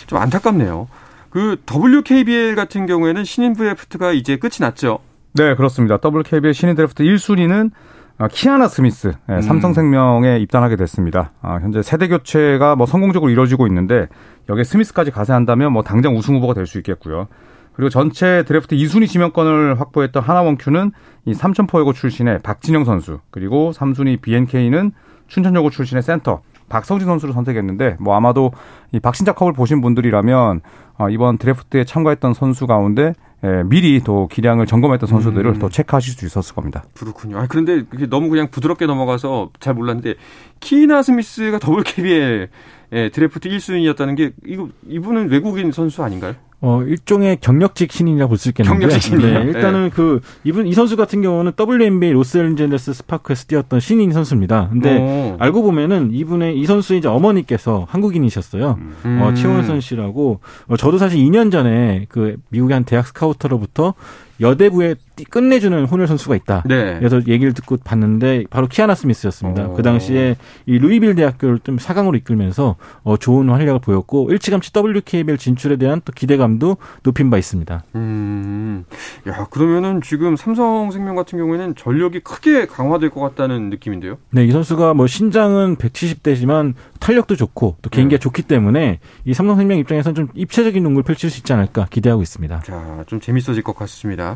좀 0.07 0.19
안타깝네요. 0.19 0.87
그 1.29 1.57
WKBL 1.69 2.55
같은 2.55 2.85
경우에는 2.85 3.23
신인 3.23 3.53
드래프트가 3.53 4.11
이제 4.11 4.37
끝이 4.37 4.57
났죠. 4.59 4.99
네, 5.33 5.55
그렇습니다. 5.55 5.97
WKBL 6.03 6.53
신인 6.53 6.75
드래프트 6.75 7.03
1순위는 7.03 7.71
어, 8.19 8.27
키아나 8.27 8.67
스미스, 8.67 9.13
예, 9.29 9.33
음. 9.35 9.41
삼성생명에 9.41 10.37
입단하게 10.39 10.75
됐습니다. 10.75 11.31
아, 11.41 11.55
현재 11.55 11.81
세대 11.81 12.07
교체가 12.07 12.75
뭐 12.75 12.85
성공적으로 12.85 13.31
이루어지고 13.31 13.65
있는데 13.67 14.07
여기에 14.49 14.63
스미스까지 14.63 15.09
가세한다면 15.09 15.71
뭐 15.73 15.81
당장 15.81 16.15
우승 16.15 16.35
후보가 16.35 16.53
될 16.53 16.67
수 16.67 16.77
있겠고요. 16.77 17.27
그리고 17.73 17.89
전체 17.89 18.43
드래프트 18.43 18.75
2순위 18.75 19.07
지명권을 19.07 19.79
확보했던 19.79 20.21
하나원큐는 20.21 20.91
이 21.25 21.33
삼천포여고 21.33 21.93
출신의 21.93 22.39
박진영 22.43 22.83
선수, 22.83 23.19
그리고 23.29 23.71
3순위 23.73 24.21
BNK는 24.21 24.91
춘천여고 25.27 25.69
출신의 25.69 26.03
센터 26.03 26.41
박성진 26.67 27.07
선수를 27.07 27.33
선택했는데 27.33 27.97
뭐 27.99 28.15
아마도 28.15 28.51
이 28.91 28.99
박신자컵을 28.99 29.53
보신 29.53 29.81
분들이라면 29.81 30.61
어, 30.97 31.09
이번 31.09 31.37
드래프트에 31.37 31.83
참가했던 31.83 32.33
선수 32.33 32.67
가운데 32.67 33.13
예, 33.43 33.63
미리 33.65 34.01
또 34.01 34.27
기량을 34.27 34.67
점검했던 34.67 35.07
선수들을 35.07 35.55
음. 35.55 35.59
또 35.59 35.67
체크하실 35.67 36.13
수 36.13 36.25
있었을 36.25 36.53
겁니다. 36.53 36.83
그렇군요. 36.93 37.39
아, 37.39 37.47
그런데 37.49 37.83
그게 37.83 38.05
너무 38.05 38.29
그냥 38.29 38.49
부드럽게 38.51 38.85
넘어가서 38.85 39.49
잘 39.59 39.73
몰랐는데 39.73 40.13
키아나 40.59 41.01
스미스가 41.01 41.59
WKBL 41.67 42.49
예, 42.93 43.09
드래프트 43.09 43.49
1순위였다는 43.49 44.15
게 44.15 44.31
이거 44.45 44.69
이분은 44.87 45.29
외국인 45.31 45.71
선수 45.71 46.03
아닌가요? 46.03 46.35
어, 46.63 46.83
일종의 46.83 47.39
경력직 47.41 47.91
신인이라고 47.91 48.29
볼 48.29 48.41
수 48.41 48.49
있겠는데. 48.49 48.79
경력직 48.79 49.01
신인이요? 49.01 49.39
네, 49.39 49.45
일단은 49.45 49.89
그, 49.89 50.21
이분, 50.43 50.67
이 50.67 50.73
선수 50.73 50.95
같은 50.95 51.23
경우는 51.23 51.53
WNBA 51.59 52.13
로스앤젤레스 52.13 52.93
스파크에서 52.93 53.45
뛰었던 53.47 53.79
신인 53.79 54.11
선수입니다. 54.11 54.69
근데 54.69 54.97
오. 54.99 55.37
알고 55.39 55.63
보면은 55.63 56.11
이분의, 56.13 56.59
이 56.59 56.65
선수의 56.67 56.99
이제 56.99 57.07
어머니께서 57.07 57.87
한국인이셨어요. 57.89 58.77
음. 59.05 59.21
어, 59.23 59.33
최원선 59.33 59.81
씨라고. 59.81 60.39
어, 60.67 60.77
저도 60.77 60.99
사실 60.99 61.19
2년 61.19 61.51
전에 61.51 62.05
그 62.09 62.37
미국의 62.49 62.75
한 62.75 62.83
대학 62.85 63.07
스카우터로부터 63.07 63.95
여대부에 64.41 64.95
띠- 65.15 65.23
끝내주는 65.25 65.85
혼혈 65.85 66.07
선수가 66.07 66.35
있다. 66.35 66.63
네. 66.65 66.97
그래서 66.97 67.17
얘기를 67.27 67.53
듣고 67.53 67.77
봤는데 67.77 68.45
바로 68.49 68.67
키아나 68.67 68.95
스미스였습니다. 68.95 69.65
어. 69.67 69.73
그 69.73 69.83
당시에 69.83 70.35
이 70.65 70.77
루이빌 70.79 71.15
대학교를 71.15 71.59
좀 71.63 71.77
사강으로 71.77 72.17
이끌면서 72.17 72.75
어, 73.03 73.17
좋은 73.17 73.49
활약을 73.49 73.79
보였고 73.81 74.31
일찌감치 74.31 74.71
WKBL 74.75 75.37
진출에 75.37 75.75
대한 75.77 76.01
또 76.03 76.11
기대감도 76.11 76.77
높인 77.03 77.29
바 77.29 77.37
있습니다. 77.37 77.83
음. 77.95 78.85
야, 79.27 79.45
그러면은 79.51 80.01
지금 80.01 80.35
삼성생명 80.35 81.15
같은 81.15 81.37
경우에는 81.37 81.75
전력이 81.75 82.21
크게 82.21 82.65
강화될 82.65 83.09
것 83.11 83.21
같다는 83.21 83.69
느낌인데요. 83.69 84.17
네, 84.31 84.45
이 84.45 84.51
선수가 84.51 84.93
뭐 84.95 85.07
신장은 85.07 85.75
170대지만 85.77 86.73
탄력도 86.99 87.35
좋고 87.35 87.77
또 87.81 87.89
개인기가 87.89 88.17
네. 88.17 88.21
좋기 88.21 88.43
때문에 88.43 88.99
이 89.25 89.33
삼성생명 89.33 89.77
입장에서는 89.79 90.15
좀 90.15 90.27
입체적인 90.33 90.81
농구를 90.83 91.03
펼칠 91.03 91.29
수 91.29 91.39
있지 91.39 91.53
않을까 91.53 91.87
기대하고 91.89 92.21
있습니다. 92.21 92.59
자, 92.61 93.03
좀 93.07 93.19
재밌어질 93.19 93.63
것 93.63 93.75
같습니다. 93.75 94.30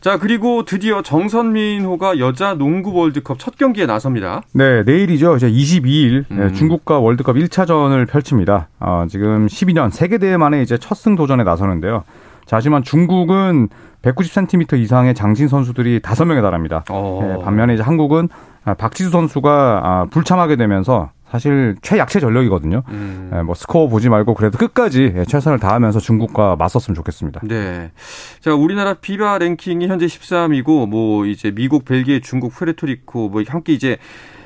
자, 0.00 0.18
그리고 0.18 0.64
드디어 0.64 1.02
정선민호가 1.02 2.18
여자 2.18 2.54
농구 2.54 2.92
월드컵 2.94 3.38
첫 3.38 3.56
경기에 3.56 3.86
나섭니다. 3.86 4.42
네, 4.52 4.82
내일이죠. 4.84 5.36
이제 5.36 5.50
22일 5.50 6.24
네, 6.28 6.36
음. 6.44 6.52
중국과 6.54 6.98
월드컵 6.98 7.36
1차전을 7.36 8.08
펼칩니다. 8.08 8.68
어, 8.80 9.06
지금 9.08 9.46
12년 9.46 9.90
세계 9.90 10.18
대회 10.18 10.36
만에 10.36 10.62
이제 10.62 10.78
첫 10.78 10.94
승 11.02 11.16
도전에 11.16 11.42
나서는데요. 11.42 12.04
자, 12.46 12.56
하지만 12.56 12.82
중국은 12.84 13.68
190cm 14.02 14.78
이상의 14.80 15.14
장신 15.14 15.48
선수들이 15.48 16.00
5명에 16.00 16.42
달합니다. 16.42 16.84
어. 16.90 17.20
네, 17.38 17.44
반면에 17.44 17.74
이제 17.74 17.82
한국은 17.82 18.28
아, 18.64 18.74
박지수 18.74 19.10
선수가 19.10 19.80
아, 19.84 20.06
불참하게 20.10 20.56
되면서 20.56 21.10
사실 21.32 21.76
최약체 21.80 22.20
전력이거든요. 22.20 22.82
음. 22.88 23.30
네, 23.32 23.42
뭐 23.42 23.54
스코어 23.54 23.88
보지 23.88 24.10
말고 24.10 24.34
그래도 24.34 24.58
끝까지 24.58 25.14
예, 25.16 25.24
최선을 25.24 25.58
다하면서 25.58 25.98
중국과 25.98 26.56
맞섰으면 26.56 26.94
좋겠습니다. 26.94 27.40
네. 27.44 27.90
자, 28.40 28.52
우리나라 28.54 28.92
비바 28.92 29.38
랭킹이 29.38 29.86
현재 29.86 30.04
13위고, 30.04 30.86
뭐, 30.86 31.24
이제 31.24 31.50
미국, 31.50 31.86
벨기에, 31.86 32.20
중국, 32.20 32.52
푸에르토리코, 32.52 33.30
뭐, 33.30 33.42
함께 33.48 33.72
이제 33.72 33.96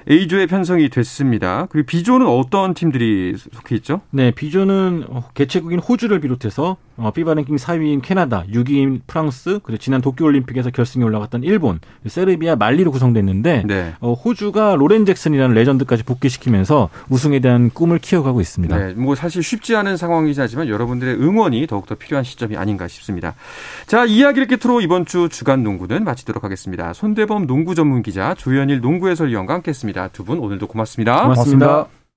A조에 0.09 0.47
편성이 0.47 0.89
됐습니다. 0.89 1.67
그리고 1.71 1.87
B조는 1.87 2.27
어떤 2.27 2.75
팀들이 2.75 3.35
속해 3.37 3.75
있죠? 3.77 4.03
네, 4.11 4.31
비조는 4.31 5.05
어, 5.09 5.25
개최국인 5.35 5.81
호주를 5.81 6.21
비롯해서 6.21 6.77
어, 6.97 7.11
피바 7.11 7.35
랭킹 7.35 7.57
4위인 7.57 8.01
캐나다, 8.03 8.45
6위인 8.45 9.01
프랑스, 9.07 9.61
그리고 9.63 9.79
지난 9.79 10.01
도쿄올림픽에서 10.01 10.71
결승에 10.71 11.05
올라갔던 11.05 11.43
일본, 11.43 11.79
세르비아, 12.07 12.57
말리로 12.57 12.91
구성됐는데 12.91 13.65
네. 13.67 13.95
어, 14.01 14.15
호주가 14.15 14.77
로렌 14.77 15.05
잭슨이라는 15.05 15.55
레전드까지 15.55 16.05
복귀시키면서 16.05 16.89
우승에 17.11 17.41
대한 17.41 17.69
꿈을 17.71 17.99
키워가고 17.99 18.41
있습니다. 18.41 18.77
네, 18.77 18.95
뭐 18.95 19.15
사실 19.15 19.43
쉽지 19.43 19.77
않은 19.77 19.97
상황이긴 19.97 20.41
하지만 20.41 20.69
여러분들의 20.69 21.17
응원이 21.17 21.67
더욱더 21.67 21.97
필요한 21.97 22.25
시점이 22.25 22.57
아닌가 22.57 22.89
싶습니다. 22.89 23.35
자, 23.87 24.05
이야기를 24.05 24.47
끝으로 24.47 24.81
이번 24.81 25.05
주 25.05 25.29
주간 25.29 25.63
농구는 25.63 26.05
마치도록 26.05 26.45
하겠습니다. 26.45 26.93
손대범 26.95 27.47
농구 27.47 27.75
전문 27.75 28.03
기자, 28.03 28.35
조현일 28.35 28.81
농구 28.81 29.09
해설위원과 29.09 29.55
함께했습니다. 29.55 29.96
두 30.13 30.25
분 30.25 30.39
오늘도 30.39 30.67
고맙습니다. 30.67 31.23
고맙습니다. 31.23 31.87